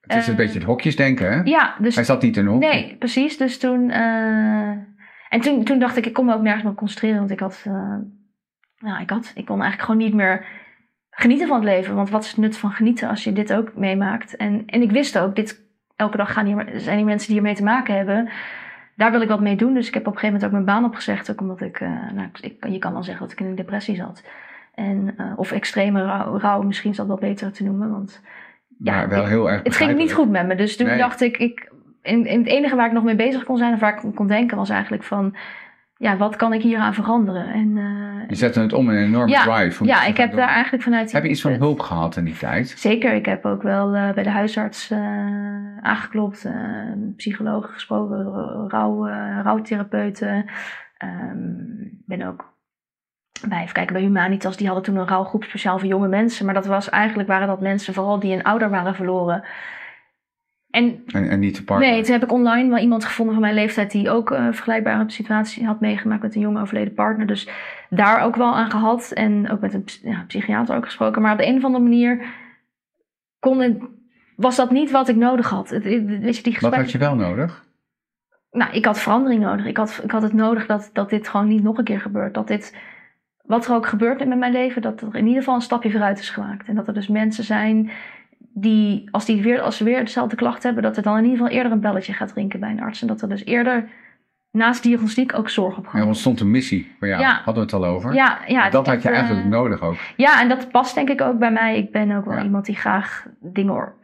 [0.00, 1.40] het is een eh, beetje het hokjesdenken, hè?
[1.44, 2.68] Ja, dus Hij zat niet in een hokje.
[2.68, 3.36] Nee, precies.
[3.36, 3.90] Dus toen.
[3.90, 4.68] eh,
[5.28, 7.18] en toen, toen dacht ik, ik kon me ook nergens meer concentreren.
[7.18, 7.64] Want ik had.
[8.78, 9.32] nou, ik had.
[9.34, 10.44] Ik kon eigenlijk gewoon niet meer
[11.10, 11.94] genieten van het leven.
[11.94, 14.36] Want wat is het nut van genieten als je dit ook meemaakt?
[14.36, 15.62] En, en ik wist ook, dit,
[15.96, 18.28] elke dag gaan hier, zijn die mensen die hiermee te maken hebben.
[18.98, 19.74] Daar wil ik wat mee doen.
[19.74, 21.30] Dus ik heb op een gegeven moment ook mijn baan opgezegd.
[21.30, 21.80] Ook omdat ik.
[21.80, 24.22] eh, nou, ik, je kan wel zeggen dat ik in een depressie zat.
[24.74, 27.90] En, eh, of extreme rouw, rouw, misschien is dat wel beter te noemen.
[27.90, 28.20] Want
[28.78, 30.54] ja, maar wel ik- heel erg het ging niet goed met me.
[30.54, 30.98] Dus toen Nee.
[30.98, 33.80] dacht ik, ik in, in het enige waar ik nog mee bezig kon zijn, of
[33.80, 35.34] waar ik kon denken, was eigenlijk van,
[35.98, 37.46] ja, wat kan ik hier aan veranderen?
[37.52, 39.84] En, eh, Je zette het om in een enorme Ja, drive.
[39.84, 40.38] ja, ik heb doen.
[40.38, 41.12] daar eigenlijk vanuit.
[41.12, 42.68] Heb je iets van hulp gehad in die tijd?
[42.68, 44.98] Zeker, ik heb ook wel eh, bij de huisarts eh,
[45.80, 46.48] aangeklopt,
[47.16, 48.24] psycholoog gesproken,
[48.68, 49.06] rouw,
[49.42, 50.44] rouwtherapeuten.
[50.98, 51.36] Ehm,
[52.06, 52.56] ben ook
[53.48, 56.44] bij, even kijken, bij Humanitas, die hadden toen een rouwgroep speciaal voor jonge mensen.
[56.44, 59.44] Maar dat was eigenlijk, waren dat mensen vooral die een ouder waren verloren.
[60.70, 61.88] En En, en niet te partner?
[61.90, 65.10] Nee, toen heb ik online wel iemand gevonden van mijn leeftijd die ook een vergelijkbare
[65.10, 67.26] situatie had meegemaakt met een jonge overleden partner.
[67.26, 67.48] Dus
[67.90, 71.22] daar ook wel aan gehad en ook met een ja, psychiater ook gesproken.
[71.22, 72.24] Maar op de een of andere manier
[73.38, 73.78] kon het,
[74.36, 75.70] was dat niet wat ik nodig had.
[75.70, 77.64] Het, het- weet je, die Wat gesprekken, had je wel nodig?
[78.50, 79.66] nou, ik had verandering nodig.
[79.66, 82.34] Ik had, ik had het nodig dat, dat dit gewoon niet nog een keer gebeurt.
[82.34, 82.76] Dat dit,
[83.42, 86.18] wat er ook gebeurt met mijn leven, dat er in ieder geval een stapje vooruit
[86.18, 86.68] is gemaakt.
[86.68, 87.90] En dat er dus mensen zijn
[88.60, 91.38] die, als, die weer, als ze weer dezelfde klacht hebben, dat er dan in ieder
[91.38, 93.00] geval eerder een belletje gaat drinken bij een arts.
[93.00, 93.88] En dat er dus eerder
[94.50, 96.04] naast diagnostiek ook zorg op Er gaat.
[96.06, 97.20] ontstond een missie jou.
[97.22, 97.32] Ja.
[97.44, 98.14] Hadden we het al over?
[98.14, 99.96] Ja, ja, dat het- had je eh, eigenlijk nodig ook.
[100.16, 101.78] Ja, en dat past denk ik ook bij mij.
[101.78, 102.42] Ik ben ook wel Ja.
[102.42, 103.94] iemand die graag dingen or-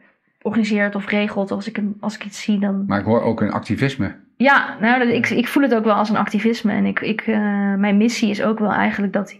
[0.41, 1.51] organiseert of regelt.
[1.51, 4.15] Als ik, als ik iets zie, dan Maar ik hoor ook een activisme.
[4.37, 6.71] Ja, nou, dat, ik, ik voel het ook wel als een activisme.
[6.71, 9.27] En ik, ik, eh, mijn missie is ook wel eigenlijk dat...
[9.27, 9.39] Die,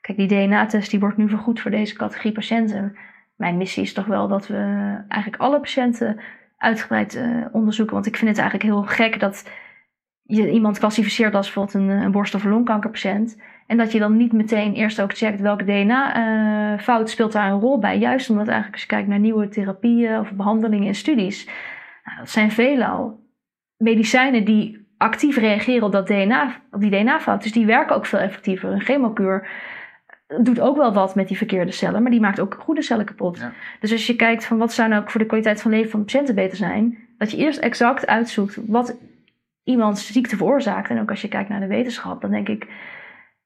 [0.00, 2.96] kijk, die DNA-test die wordt nu vergoed voor deze categorie patiënten.
[3.36, 4.56] Mijn missie is toch wel dat we
[5.08, 6.20] eigenlijk alle patiënten
[6.58, 7.94] uitgebreid eh, onderzoeken.
[7.94, 9.50] Want ik vind het eigenlijk heel gek dat
[10.22, 13.42] je iemand klassificeert als bijvoorbeeld een, een borst- of longkankerpatiënt.
[13.66, 17.78] En dat je dan niet meteen eerst ook checkt welke DNA-fout speelt daar een rol
[17.78, 17.98] bij.
[17.98, 21.48] Juist omdat eigenlijk als je kijkt naar nieuwe therapieën of behandelingen en studies.
[22.04, 23.20] Nou, dat zijn veelal
[23.76, 27.42] medicijnen die actief reageren op, dat DNA, op die DNA-fout.
[27.42, 28.72] Dus die werken ook veel effectiever.
[28.72, 29.48] Een chemokuur
[30.40, 33.38] doet ook wel wat met die verkeerde cellen, maar die maakt ook goede cellen kapot.
[33.38, 33.52] Ja.
[33.80, 36.04] Dus als je kijkt van wat zou nou ook voor de kwaliteit van leven van
[36.04, 38.96] patiënten beter zijn, dat je eerst exact uitzoekt wat
[39.64, 40.90] iemands ziekte veroorzaakt.
[40.90, 42.66] En ook als je kijkt naar de wetenschap, dan denk ik,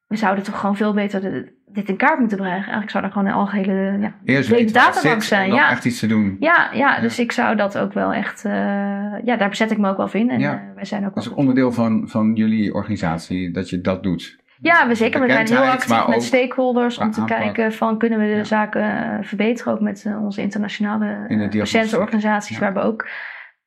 [0.07, 2.57] we zouden toch gewoon veel beter de- dit in kaart moeten brengen.
[2.59, 5.53] Eigenlijk zou er gewoon een algehele ja, Eerst databank zijn.
[5.53, 5.71] Ja.
[5.71, 6.37] echt iets te doen.
[6.41, 7.01] Ja, ja, Ja.
[7.01, 8.53] dus ik zou dat ook wel echt, eh,
[9.25, 10.31] ja, daar bezet ik me ook wel in.
[10.31, 10.53] En Ja.
[10.55, 14.03] eh, wij zijn ook Dat is ook onderdeel van, van jullie organisatie, dat je dat
[14.03, 14.39] doet.
[14.63, 15.21] Ja, we zeker.
[15.21, 17.39] We zijn heel actief met stakeholders om te aanpak.
[17.39, 18.45] kijken van kunnen we de Ja.
[18.45, 19.73] zaken eh, verbeteren.
[19.73, 21.81] Ook met eh, onze internationale In de eh, diagnostiek.
[21.81, 22.61] patiëntenorganisaties Ja.
[22.63, 23.09] waar we ook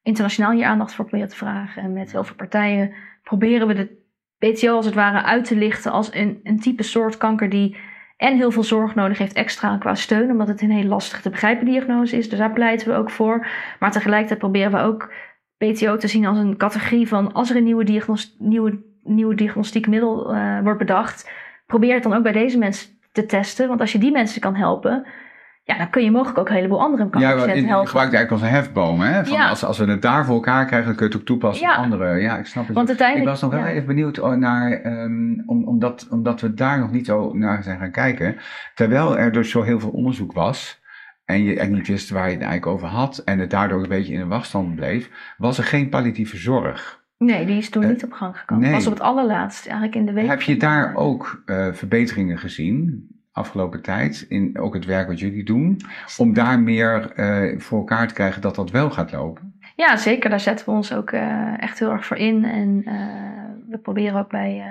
[0.01, 1.81] internationaal hier aandacht voor proberen te vragen.
[1.83, 4.01] En met heel veel partijen proberen we de
[4.37, 7.77] PTO als het ware uit te lichten als een, een type soort kanker die
[8.17, 11.29] en heel veel zorg nodig heeft extra qua steun, omdat het een heel lastig te
[11.29, 12.29] begrijpen diagnose is.
[12.29, 13.47] Dus daar pleiten we ook voor.
[13.79, 15.13] Maar tegelijkertijd proberen we ook
[15.57, 19.87] PTO te zien als een categorie van als er een nieuwe, diagnos, nieuwe, nieuwe diagnostiek
[19.87, 21.29] middel eh, wordt bedacht,
[21.65, 23.67] probeer het dan ook bij deze mensen te testen.
[23.67, 25.05] Want als je die mensen kan helpen,
[25.63, 27.87] ja, dan kun je mogelijk ook een heleboel andere kankerpatiënten in- je helpen.
[27.87, 28.99] gebruikt eigenlijk als een hefboom.
[28.99, 29.25] Hè?
[29.25, 29.49] Van Ja.
[29.49, 31.73] als, als we het daar voor elkaar krijgen, dan kun je het ook toepassen op
[31.73, 31.77] Ja.
[31.81, 32.19] andere.
[32.19, 32.75] Ja, ik snap het.
[32.75, 33.29] Want ik uiteindelijk...
[33.29, 37.05] was nog wel even benieuwd oh, naar, ehm, om, omdat, omdat we daar nog niet
[37.05, 38.35] zo naar zijn gaan kijken.
[38.75, 40.81] Terwijl er dus zo heel veel onderzoek was.
[41.25, 43.17] En je echt niet wist waar je het eigenlijk over had.
[43.17, 45.09] En het daardoor een beetje in een wachtstand bleef.
[45.37, 47.02] Was er geen palliatieve zorg.
[47.25, 48.63] Nee, die is toen Eh, niet op gang gekomen.
[48.63, 48.73] nee.
[48.73, 50.27] Pas op het allerlaatst, eigenlijk in de week.
[50.27, 53.07] Heb je daar ook eh, verbeteringen gezien?
[53.31, 55.79] Afgelopen tijd, in ook het werk wat jullie doen,
[56.17, 59.53] om daar meer eh, voor elkaar te krijgen dat dat wel gaat lopen.
[59.75, 60.29] Ja, zeker.
[60.29, 61.11] Daar zetten we ons ook
[61.57, 62.43] echt heel erg voor in.
[62.45, 62.83] En
[63.69, 64.63] we proberen ook bij,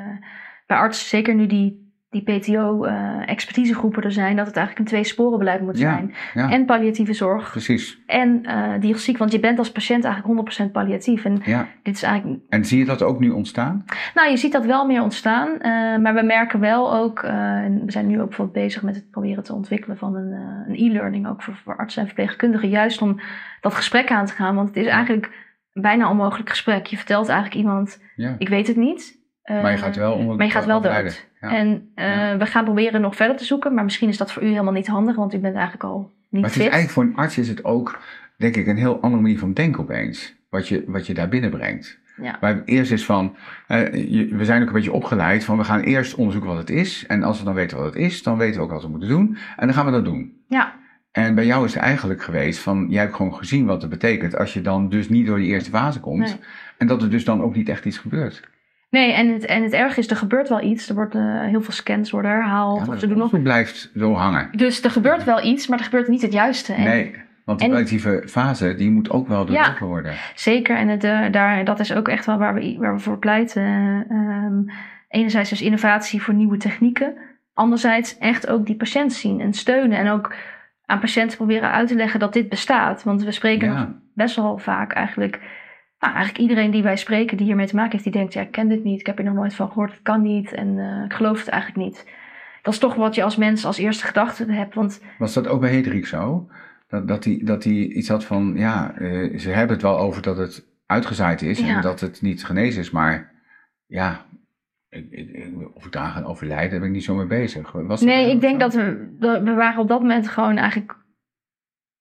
[0.66, 1.81] bij artsen, zeker nu die,
[2.12, 6.14] die PTO-expertisegroepen er zijn, dat het eigenlijk een twee-sporenbeleid moet Ja, zijn.
[6.34, 6.50] ja.
[6.50, 7.98] En palliatieve zorg Precies.
[8.06, 9.18] en eh diagnostiek.
[9.18, 11.24] Want je bent als patiënt eigenlijk 100% palliatief.
[11.24, 11.66] En Ja.
[11.82, 13.84] dit is eigenlijk En zie je dat ook nu ontstaan?
[14.14, 15.58] Nou, je ziet dat wel meer ontstaan.
[15.60, 18.94] eh, maar we merken wel ook, eh, en we zijn nu ook bijvoorbeeld bezig met
[18.94, 22.68] het proberen te ontwikkelen van een, eh, een e-learning, ook voor, voor artsen en verpleegkundigen,
[22.68, 23.20] juist om
[23.60, 24.54] dat gesprek aan te gaan.
[24.54, 25.30] Want het is eigenlijk
[25.72, 26.86] bijna onmogelijk gesprek.
[26.86, 28.00] Je vertelt eigenlijk iemand,
[28.38, 29.20] ik weet het niet.
[29.42, 31.26] Eh, Maar je gaat wel onder maar je gaat wel dood.
[31.40, 31.50] Ja.
[31.56, 32.36] En eh, Ja.
[32.36, 34.86] we gaan proberen nog verder te zoeken, maar misschien is dat voor u helemaal niet
[34.86, 37.48] handig, want u bent eigenlijk al niet Maar het is eigenlijk voor een arts is
[37.48, 38.00] het ook,
[38.36, 40.34] denk ik, een heel andere manier van denken opeens.
[40.50, 41.98] Wat je, wat je daar binnenbrengt.
[42.22, 42.36] Ja.
[42.40, 45.80] Maar eerst is van, eh, je- we zijn ook een beetje opgeleid van, we gaan
[45.80, 47.04] eerst onderzoeken wat het is.
[47.06, 49.08] En als we dan weten wat het is, dan weten we ook wat we moeten
[49.08, 49.36] doen.
[49.56, 50.32] En dan gaan we dat doen.
[50.48, 50.80] Ja,
[51.12, 54.36] En bij jou is het eigenlijk geweest van, jij hebt gewoon gezien wat het betekent
[54.38, 56.18] als je dan dus niet door die eerste fase komt.
[56.18, 56.36] nee.
[56.78, 58.42] En dat er dus dan ook niet echt iets gebeurt.
[58.92, 60.88] Nee, en het, en het erg is, er gebeurt wel iets.
[60.88, 62.86] Er worden heel veel scans worden herhaald.
[62.86, 64.48] Ja, of ze doen nog blijft zo hangen.
[64.52, 66.72] Dus er gebeurt wel iets, maar er gebeurt niet het juiste.
[66.72, 69.62] En Nee, want de en- palliatieve fase, die moet ook wel Ja.
[69.62, 70.14] doorlopen worden.
[70.34, 73.18] Zeker, en het, eh, daar, dat is ook echt wel waar we, waar we voor
[73.18, 74.04] pleiten.
[74.08, 74.76] Ehm,
[75.08, 77.14] enerzijds dus innovatie voor nieuwe technieken.
[77.54, 79.98] Anderzijds echt ook die patiënt zien en steunen.
[79.98, 80.34] En ook
[80.86, 83.02] aan patiënten proberen uit te leggen dat dit bestaat.
[83.02, 85.40] Want we spreken Ja, best wel vaak eigenlijk...
[86.02, 88.04] Nou, eigenlijk iedereen die wij spreken die hiermee te maken heeft...
[88.04, 89.00] die denkt, ja, ik ken dit niet.
[89.00, 89.90] Ik heb hier nog nooit van gehoord.
[89.92, 90.52] Het kan niet.
[90.52, 92.06] En eh, ik geloof het eigenlijk niet.
[92.62, 94.74] Dat is toch wat je als mens als eerste gedachte hebt.
[94.74, 96.48] Want was dat ook bij Hedrik zo?
[96.88, 100.22] Dat, dat, hij, dat hij iets had van, ja, eh, ze hebben het wel over
[100.22, 101.74] dat het uitgezaaid is Ja.
[101.76, 103.32] en dat het niet genezen is, maar
[103.86, 104.24] ja,
[104.88, 107.72] ik, ik, ik- of ik daar gaan overlijden, daar ben ik niet zo mee bezig.
[107.72, 108.58] Was Nee, ik denk zo?
[108.68, 110.96] dat we, dat we waren op dat moment gewoon eigenlijk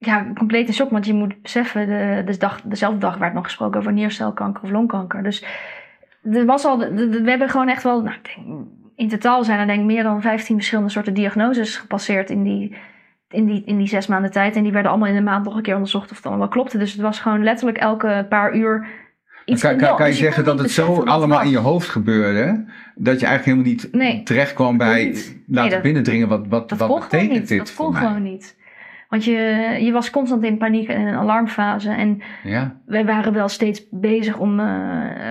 [0.06, 0.90] ja, compleet in shock.
[0.90, 4.70] Want je moet beseffen, de, de dag, dezelfde dag werd nog gesproken over niercelkanker of
[4.70, 5.24] longkanker.
[5.24, 5.46] Dus
[6.32, 8.48] er was al, we hebben gewoon echt wel, nou, ik denk,
[8.96, 12.76] in totaal zijn er denk ik meer dan 15 verschillende soorten diagnoses gepasseerd in die,
[13.30, 14.56] in, die, in die zes maanden tijd.
[14.56, 16.78] En die werden allemaal in de maand nog een keer onderzocht of het allemaal klopte.
[16.78, 18.88] Dus het was gewoon letterlijk elke paar uur
[19.46, 22.66] iets kan, kan, kan je Dus zeggen dat het zo allemaal in je hoofd gebeurde,
[22.96, 24.24] dat je eigenlijk helemaal niet Nee.
[24.24, 25.38] terecht kwam bij Niet.
[25.48, 27.48] laten dat- binnendringen wat, wat, Dat wat betekent niet.
[27.48, 28.02] dit Dat kon mij?
[28.02, 28.60] gewoon niet.
[29.12, 29.38] Want je,
[29.82, 31.90] je was constant in paniek en in een alarmfase.
[31.92, 34.66] En Ja, wij waren wel steeds bezig om eh,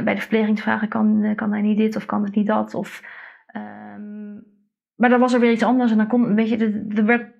[0.05, 2.75] bij de verpleging te vragen: kan, kan hij niet dit of kan het niet dat?
[2.75, 3.03] Of,
[3.47, 4.33] ehm,
[4.97, 7.39] maar dan was er weer iets anders en dan kon, weet je, er- er werd.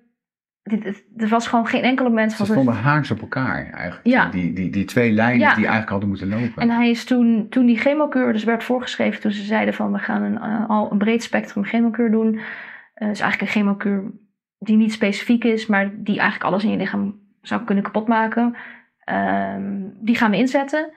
[1.17, 4.07] Er was gewoon geen enkel moment ze stonden haaks op elkaar eigenlijk.
[4.07, 4.29] Ja.
[4.29, 5.47] Die, die, die twee lijnen Ja.
[5.49, 6.61] die eigenlijk hadden moeten lopen.
[6.61, 9.97] En hij is toen, toen die chemokuur dus werd voorgeschreven, toen ze zeiden van we
[9.99, 12.39] gaan een, eh, al een breed spectrum chemokuur doen.
[12.93, 14.11] Eh dus eigenlijk een chemokuur
[14.63, 18.55] die niet specifiek is, maar die eigenlijk alles in je lichaam zou kunnen kapotmaken.
[19.03, 20.91] Ehm, die gaan we inzetten.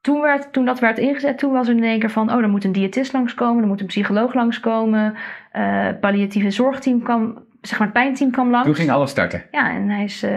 [0.00, 2.48] Toen, werd, toen dat werd ingezet, toen was er in één keer van, oh, er
[2.48, 5.14] moet een diëtist langskomen, er moet een psycholoog langskomen,
[5.52, 8.66] eh palliatieve zorgteam kwam, zeg maar het pijnteam kwam langs.
[8.66, 9.44] Toen ging alles starten.
[9.50, 10.30] Ja, en hij is eh,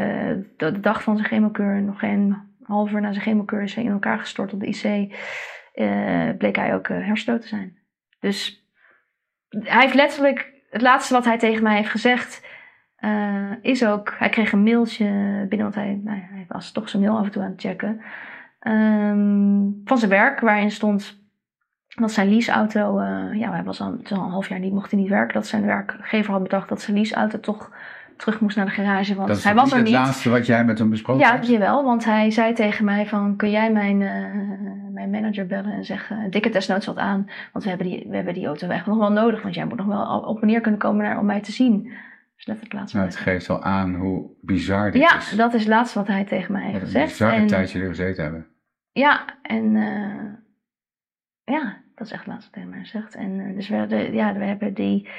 [0.57, 3.83] de, de dag van zijn chemokuur, nog geen half uur na zijn chemokuur, is hij
[3.83, 5.13] in elkaar gestort op de IC.
[5.73, 7.77] eh, bleek hij ook uh, hersendood te zijn.
[8.19, 8.67] Dus
[9.49, 12.44] hij heeft letterlijk, het laatste wat hij tegen mij heeft gezegd,
[13.05, 15.05] uh, is ook, hij kreeg een mailtje
[15.49, 18.01] binnen, want hij, nou, hij was toch zijn mail af en toe aan het checken,
[18.67, 21.23] um, van zijn werk, waarin stond
[21.87, 24.99] dat zijn leaseauto, uh, ja, hij was al, al een half jaar niet, mocht hij
[24.99, 27.71] niet werken, dat zijn werkgever had bedacht dat zijn leaseauto toch
[28.17, 29.15] terug moest naar de garage.
[29.15, 29.93] Want dat is hij was er het niet.
[29.93, 31.47] laatste wat jij met hem besproken ja, hebt?
[31.47, 31.83] Ja, jawel.
[31.83, 34.09] Want hij zei tegen mij van, kun jij mijn, uh,
[34.93, 37.29] mijn manager bellen en zeggen, dikke desnoods wat aan.
[37.51, 39.41] Want we hebben die, we hebben die auto echt nog wel nodig.
[39.41, 41.91] Want jij moet nog wel op neer kunnen komen naar, om mij te zien.
[42.35, 45.29] Dus laatste nou, het geeft wel aan hoe bizar dit ja, is.
[45.29, 47.03] dat is het laatste wat hij tegen mij heeft gezegd.
[47.03, 48.47] een bizarre en, tijd jullie gezeten hebben.
[48.91, 50.33] Ja, en uh,
[51.43, 53.15] ja, dat is echt het laatste wat hij mij gezegd.
[53.15, 55.09] En uh, dus we, ja, we hebben die...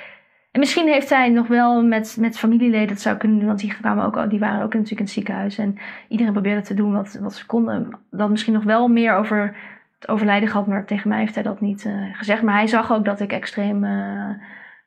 [0.53, 3.75] En misschien heeft hij nog wel met, met familieleden dat zou kunnen doen, want die,
[3.75, 5.59] kwamen ook, die waren ook natuurlijk in het ziekenhuis.
[5.59, 7.99] En iedereen probeerde te doen wat, wat ze konden.
[8.11, 9.57] Dan misschien nog wel meer over
[9.99, 12.43] het overlijden gehad, maar tegen mij heeft hij dat niet uh, gezegd.
[12.43, 13.81] Maar hij zag ook dat ik extreem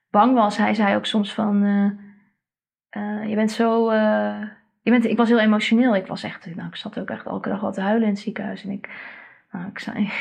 [0.09, 0.57] bang was.
[0.57, 1.63] Hij zei ook soms van,
[2.97, 3.93] uh, je bent zo.
[4.81, 5.95] je bent, ik was heel emotioneel.
[5.95, 6.55] Ik was echt.
[6.55, 8.63] Nou, ik zat ook echt elke dag wat te huilen in het ziekenhuis.
[8.63, 8.89] En ik.
[9.51, 9.71] Nou,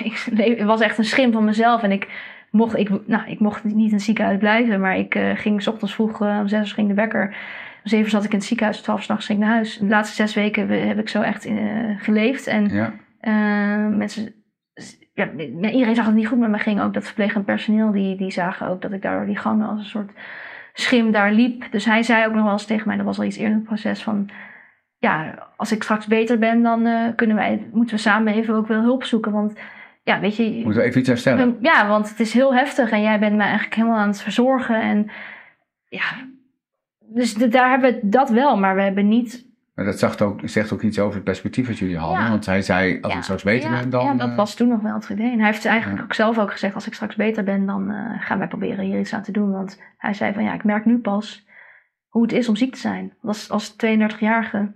[0.02, 0.26] ik,
[0.58, 1.82] ik, was echt een schim van mezelf.
[1.82, 2.08] En ik
[2.50, 4.80] mocht, ik, nou, ik mocht niet in het ziekenhuis blijven.
[4.80, 7.26] Maar ik ging s ochtends vroeg om zes uur ging de wekker.
[7.84, 8.80] Om zeven zat ik in het ziekenhuis.
[8.80, 9.78] Twaalf s'nachts ging ik naar huis.
[9.78, 11.48] De laatste zes weken heb ik zo echt
[11.98, 12.46] geleefd.
[12.46, 12.92] En ja.
[13.88, 14.34] mensen
[15.18, 15.30] ja,
[15.70, 16.80] iedereen zag het niet goed met me ging.
[16.80, 19.84] Ook dat verplegend personeel, die, die zagen ook dat ik daar die gangen als een
[19.84, 20.10] soort
[20.80, 21.64] schim daar liep.
[21.70, 23.58] Dus hij zei ook nog wel eens tegen mij, dat was al iets eerder in
[23.58, 24.30] het proces, van...
[25.00, 28.66] Ja, als ik straks beter ben, dan uh, kunnen wij, moeten we samen even ook
[28.66, 29.32] wel hulp zoeken.
[29.32, 29.58] Want
[30.02, 30.42] ja, weet je...
[30.42, 31.56] Moeten we even iets herstellen?
[31.60, 34.80] Ja, want het is heel heftig en jij bent mij eigenlijk helemaal aan het verzorgen.
[34.80, 35.10] En
[35.88, 36.04] ja,
[36.98, 39.47] dus daar hebben we dat wel, maar we hebben niet
[39.78, 42.28] maar dat zegt ook, zegt ook iets over het perspectief dat jullie hadden.
[42.28, 44.04] Want hij zei, als ik straks beter ben, dan...
[44.04, 45.30] Ja, dat eh, was toen nog wel het idee.
[45.30, 48.22] En hij heeft eigenlijk ook zelf ook gezegd, als ik straks beter ben, dan uh,
[48.22, 49.50] gaan wij proberen hier iets aan te doen.
[49.50, 51.46] Want hij zei van, ja, ik merk nu pas
[52.08, 53.12] hoe het is om ziek te zijn.
[53.22, 54.72] Als, als 32-jarige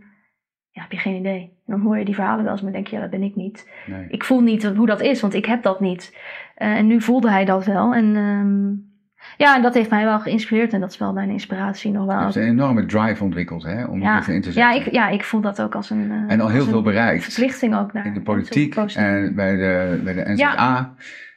[0.71, 1.41] ja, heb je geen idee.
[1.41, 3.37] En dan hoor je die verhalen wel eens, maar denk je, ja, dat ben ik
[3.37, 3.71] niet.
[3.87, 4.07] Nee.
[4.09, 6.17] Ik voel niet hoe dat is, want ik heb dat niet.
[6.59, 7.95] Uh, en nu voelde hij dat wel.
[7.95, 8.17] En...
[8.17, 8.92] Um,
[9.37, 12.17] ja, en dat heeft mij wel geïnspireerd en dat is wel mijn inspiratie nog wel.
[12.19, 14.17] Je hebt een enorme drive ontwikkeld hè, om ja.
[14.17, 14.63] in te zetten.
[14.63, 16.11] Ja ik, ja, ik voel dat ook als een.
[16.11, 17.25] Uh, en al heel veel bereikt.
[17.25, 18.07] Verplichting ook naar.
[18.07, 20.95] In de politiek en bij de, bij de NZA.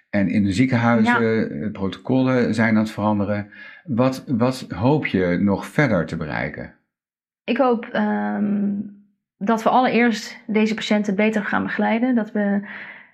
[0.10, 1.70] En in de ziekenhuizen, ja.
[1.70, 3.50] protocollen zijn aan het veranderen.
[3.84, 6.74] Wat, wat hoop je nog verder te bereiken?
[7.44, 9.06] Ik hoop um,
[9.38, 12.16] dat we allereerst deze patiënten beter gaan begeleiden.
[12.16, 12.68] Dat we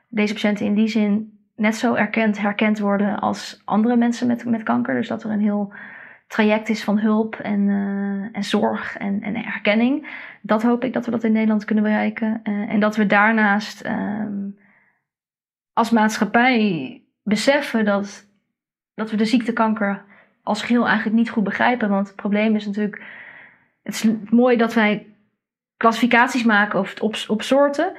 [0.10, 4.64] deze patiënten in die zin net zo erkend, herkend worden als andere mensen met, met
[4.64, 4.96] kanker.
[4.96, 5.74] Dus dat er een heel
[6.28, 10.08] traject is van hulp en, uh, en zorg en, en herkenning.
[10.42, 12.42] Dat hoop ik dat we dat in Nederland kunnen bereiken.
[12.44, 14.58] Uh, en dat we daarnaast um,
[15.74, 18.28] als maatschappij beseffen dat,
[18.94, 20.04] dat we de ziektekanker
[20.44, 21.90] als geheel eigenlijk niet goed begrijpen.
[21.90, 23.04] Want het probleem is natuurlijk.
[23.84, 25.08] Het is mooi dat wij
[25.78, 27.94] klassificaties maken op, op, op soorten.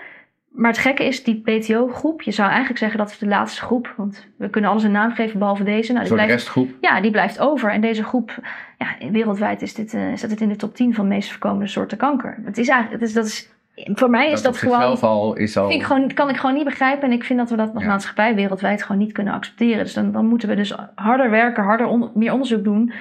[0.52, 3.94] Maar het gekke is, die PTO-groep, je zou eigenlijk zeggen dat is de laatste groep.
[3.96, 5.92] Want we kunnen alles een naam geven behalve deze.
[5.92, 6.70] Nou, die blijft, restgroep?
[6.80, 7.70] Ja, die blijft over.
[7.70, 8.38] En deze groep,
[8.78, 11.66] ja, wereldwijd is dit, uh, staat het in de top 10 van de meest voorkomende
[11.66, 12.38] soorten kanker.
[12.44, 15.00] Het is eigenlijk, het is, dat is, voor mij is dat, gewoon...
[15.00, 15.70] Al, is al...
[15.70, 17.08] Ik gewoon, kan ik gewoon niet begrijpen.
[17.08, 19.84] En ik vind dat we dat als maatschappij wereldwijd gewoon niet kunnen accepteren.
[19.84, 22.92] Dus dan, dan moeten we dus harder werken, harder meer onderzoek doen.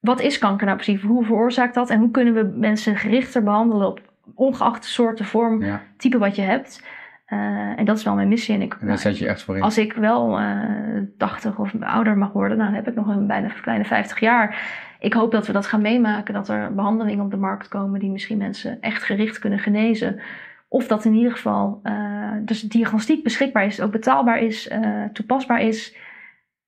[0.00, 1.02] Wat is kanker nou precies?
[1.02, 1.90] Hoe veroorzaakt dat?
[1.90, 4.00] En hoe kunnen we mensen gerichter behandelen op
[4.34, 5.64] ongeacht de soorten vorm,
[5.96, 6.82] type wat je hebt.
[7.28, 8.54] Uh, en dat is wel mijn missie.
[8.54, 9.62] En, ik, en daar zet je echt voor in.
[9.62, 13.08] Als ik wel uh, eh, 80 of ouder mag worden, nou, dan heb ik nog
[13.08, 14.62] een bijna kleine 50 jaar.
[14.98, 18.10] Ik hoop dat we dat gaan meemaken, dat er behandelingen op de markt komen die
[18.10, 20.20] misschien mensen echt gericht kunnen genezen.
[20.68, 24.70] Of dat in ieder geval uh, dus diagnostiek beschikbaar is, ook betaalbaar is,
[25.12, 25.96] toepasbaar is,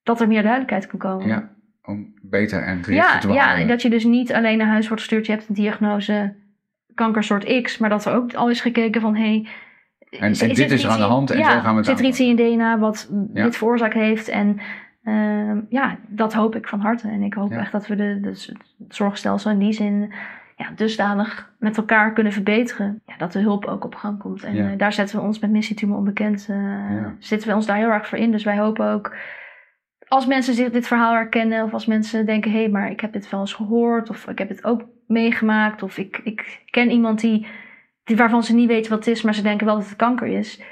[0.03, 1.27] dat er meer duidelijkheid kan komen.
[1.27, 1.51] Ja,
[1.83, 3.61] om beter en gerichter te behandelen.
[3.61, 6.35] Ja, dat je dus niet alleen naar huis wordt gestuurd, je hebt een diagnose
[6.97, 9.49] kankersoort X, maar dat er ook al is gekeken van hey,
[10.11, 11.99] en, en dit is er aan de hand en ja, zo gaan we het Zit
[11.99, 14.29] er iets in je DNA wat dit veroorzaakt heeft?
[14.29, 14.61] En
[15.05, 17.09] uh, ja, dat hoop ik van harte.
[17.09, 20.13] En ik hoop echt dat we de, de, het zorgstelsel in die zin
[20.57, 23.03] ja, dusdanig met elkaar kunnen verbeteren.
[23.07, 24.45] Ja, dat de hulp ook op gang komt.
[24.45, 27.77] En uh, daar zetten we ons met Missie Tumor Onbekend, uh, zitten we ons daar
[27.77, 28.31] heel erg voor in.
[28.31, 29.17] Dus wij hopen ook
[30.09, 33.13] als mensen zich dit verhaal herkennen, of als mensen denken: hé, hey, maar ik heb
[33.13, 37.21] dit wel eens gehoord, of ik heb het ook meegemaakt, of ik, ik ken iemand
[37.21, 37.47] die,
[38.05, 40.27] die, waarvan ze niet weten wat het is, maar ze denken wel dat het kanker
[40.27, 40.62] is.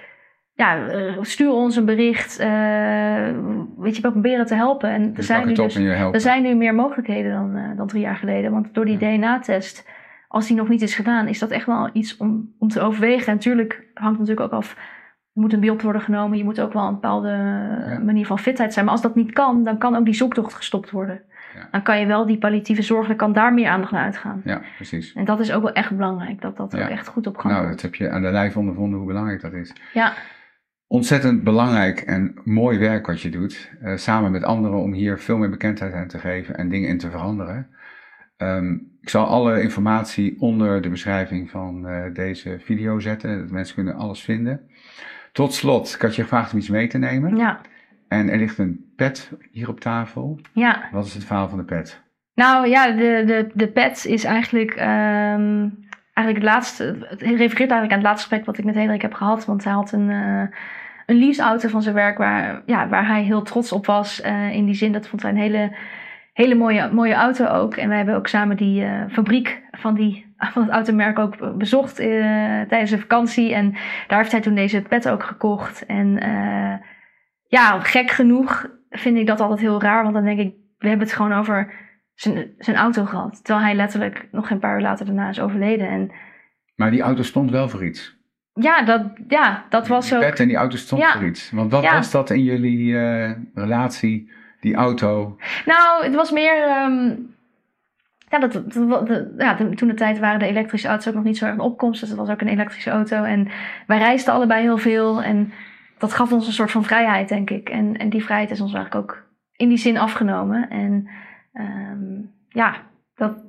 [0.54, 2.40] Ja, uh, stuur ons een bericht.
[2.40, 2.46] Uh,
[3.76, 4.90] weet je, we proberen te helpen.
[4.90, 8.16] En er zijn, nu dus, er zijn nu meer mogelijkheden dan, uh, dan drie jaar
[8.16, 8.50] geleden.
[8.50, 9.88] Want door die DNA-test,
[10.28, 13.26] als die nog niet is gedaan, is dat echt wel iets om, om te overwegen.
[13.26, 14.76] En natuurlijk hangt het natuurlijk ook af
[15.34, 16.38] er moet een beeld worden genomen.
[16.38, 17.30] Je moet ook wel een bepaalde
[18.04, 18.84] manier van fitheid zijn.
[18.84, 21.22] Maar als dat niet kan, dan kan ook die zoektocht gestopt worden.
[21.54, 21.68] Ja.
[21.70, 24.40] Dan kan je wel die palliatieve zorg, dan kan daar meer aandacht naar uitgaan.
[24.44, 25.12] Ja, precies.
[25.12, 27.68] En dat is ook wel echt belangrijk, dat dat ook echt goed op gang Nou,
[27.68, 29.72] dat heb je aan de lijf ondervonden hoe belangrijk dat is.
[29.92, 30.12] Ja.
[30.86, 33.72] Ontzettend belangrijk en mooi werk wat je doet.
[33.82, 36.98] Uh, samen met anderen om hier veel meer bekendheid aan te geven en dingen in
[36.98, 37.68] te veranderen.
[38.36, 43.38] Um, ik zal alle informatie onder de beschrijving van uh, deze video zetten.
[43.38, 44.60] Dat mensen kunnen alles vinden.
[45.34, 47.36] Tot slot, ik had je gevraagd om iets mee te nemen.
[47.36, 47.60] Ja.
[48.08, 50.40] En er ligt een pet hier op tafel.
[50.52, 50.88] Ja.
[50.92, 52.02] Wat is het verhaal van de pet?
[52.34, 56.84] Nou ja, de, de, de pet is eigenlijk, um, eigenlijk het laatste.
[56.84, 59.44] Het refereert eigenlijk aan het laatste gesprek wat ik met Hendrik heb gehad.
[59.44, 60.42] Want hij had een, uh,
[61.06, 64.24] een leaseauto van zijn werk waar, ja, waar hij heel trots op was.
[64.24, 65.76] Uh, in die zin, dat vond hij een hele,
[66.34, 67.76] hele mooie, mooie auto ook.
[67.76, 72.00] En wij hebben ook samen die uh, fabriek van die van het automerk ook bezocht
[72.00, 72.06] uh,
[72.60, 73.54] tijdens een vakantie.
[73.54, 73.74] En
[74.06, 75.86] daar heeft hij toen deze pet ook gekocht.
[75.86, 76.74] En uh,
[77.46, 80.02] ja, gek genoeg vind ik dat altijd heel raar.
[80.02, 81.72] Want dan denk ik, we hebben het gewoon over
[82.14, 83.44] zijn, zijn auto gehad.
[83.44, 85.88] Terwijl hij letterlijk nog geen paar uur later daarna is overleden.
[85.88, 86.12] En
[86.76, 88.16] Maar die auto stond wel voor iets.
[88.52, 90.22] ja, dat, ja, dat was Die ook...
[90.24, 91.12] pet en die auto stond Ja.
[91.12, 91.50] voor iets.
[91.50, 91.94] Want wat Ja.
[91.94, 94.32] was dat in jullie eh, relatie,
[94.64, 95.36] die auto?
[95.66, 96.62] Nou, het was meer.
[96.62, 97.14] ehm,
[98.28, 98.62] ja, dat,
[99.38, 102.00] ja, toen de tijd waren de elektrische auto's ook nog niet zo erg in opkomst.
[102.00, 103.22] Dus het was ook een elektrische auto.
[103.22, 103.48] En
[103.86, 105.22] wij reisden allebei heel veel.
[105.22, 105.52] En
[105.98, 107.68] dat gaf ons een soort van vrijheid, denk ik.
[107.68, 109.24] En, en die vrijheid is ons eigenlijk ook
[109.56, 110.70] in die zin afgenomen.
[110.70, 111.08] En
[111.52, 112.76] ehm, ja,
[113.14, 113.43] dat.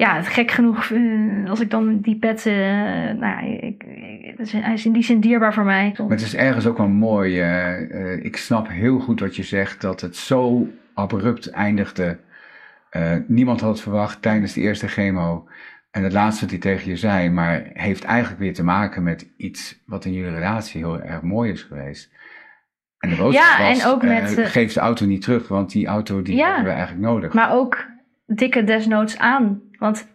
[0.00, 2.46] Ja, het gek genoeg, eh, als ik dan die pet.
[2.46, 5.94] eh, nou ja, ik, ik- hij is in die zin dierbaar voor mij.
[5.98, 7.40] Maar het is ergens ook wel mooi.
[7.40, 12.18] eh, ik snap heel goed wat je zegt, dat het zo abrupt eindigde.
[13.26, 15.48] Niemand had het verwacht tijdens de eerste chemo.
[15.90, 19.28] En het laatste wat hij tegen je zei, maar heeft eigenlijk weer te maken met
[19.36, 22.10] iets wat in jullie relatie heel erg mooi is geweest.
[22.98, 25.86] En de boodschap Ja, was, en ook met, geef de auto niet terug, want die
[25.86, 26.46] auto die Ja.
[26.46, 27.32] hebben we eigenlijk nodig.
[27.32, 27.86] Maar ook
[28.26, 29.60] dikke desnoods aan.
[29.80, 30.08] Want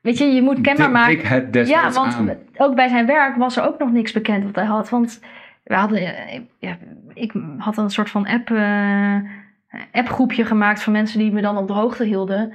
[0.00, 1.16] weet je, je moet kenbaar maken.
[1.16, 2.30] dik het ja, want aan.
[2.56, 4.88] ook bij zijn werk was er ook nog niks bekend wat hij had.
[4.88, 5.20] Want
[5.64, 6.00] we hadden,
[6.58, 6.76] ja,
[7.14, 9.16] ik had een soort van app, eh,
[9.92, 12.54] appgroepje gemaakt van mensen die me dan op de hoogte hielden.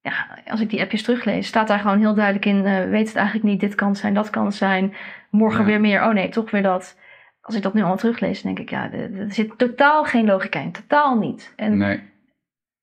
[0.00, 0.12] Ja,
[0.46, 3.46] als ik die appjes teruglees, staat daar gewoon heel duidelijk in: eh, weet het eigenlijk
[3.46, 4.94] niet, dit kan zijn, dat kan zijn.
[5.30, 5.66] Morgen Ja.
[5.66, 6.98] weer meer, oh nee, toch weer dat.
[7.40, 10.60] Als ik dat nu allemaal teruglees, denk ik, ja, er er zit totaal geen logica
[10.60, 10.72] in.
[10.72, 11.52] Totaal niet.
[11.56, 12.12] En Nee.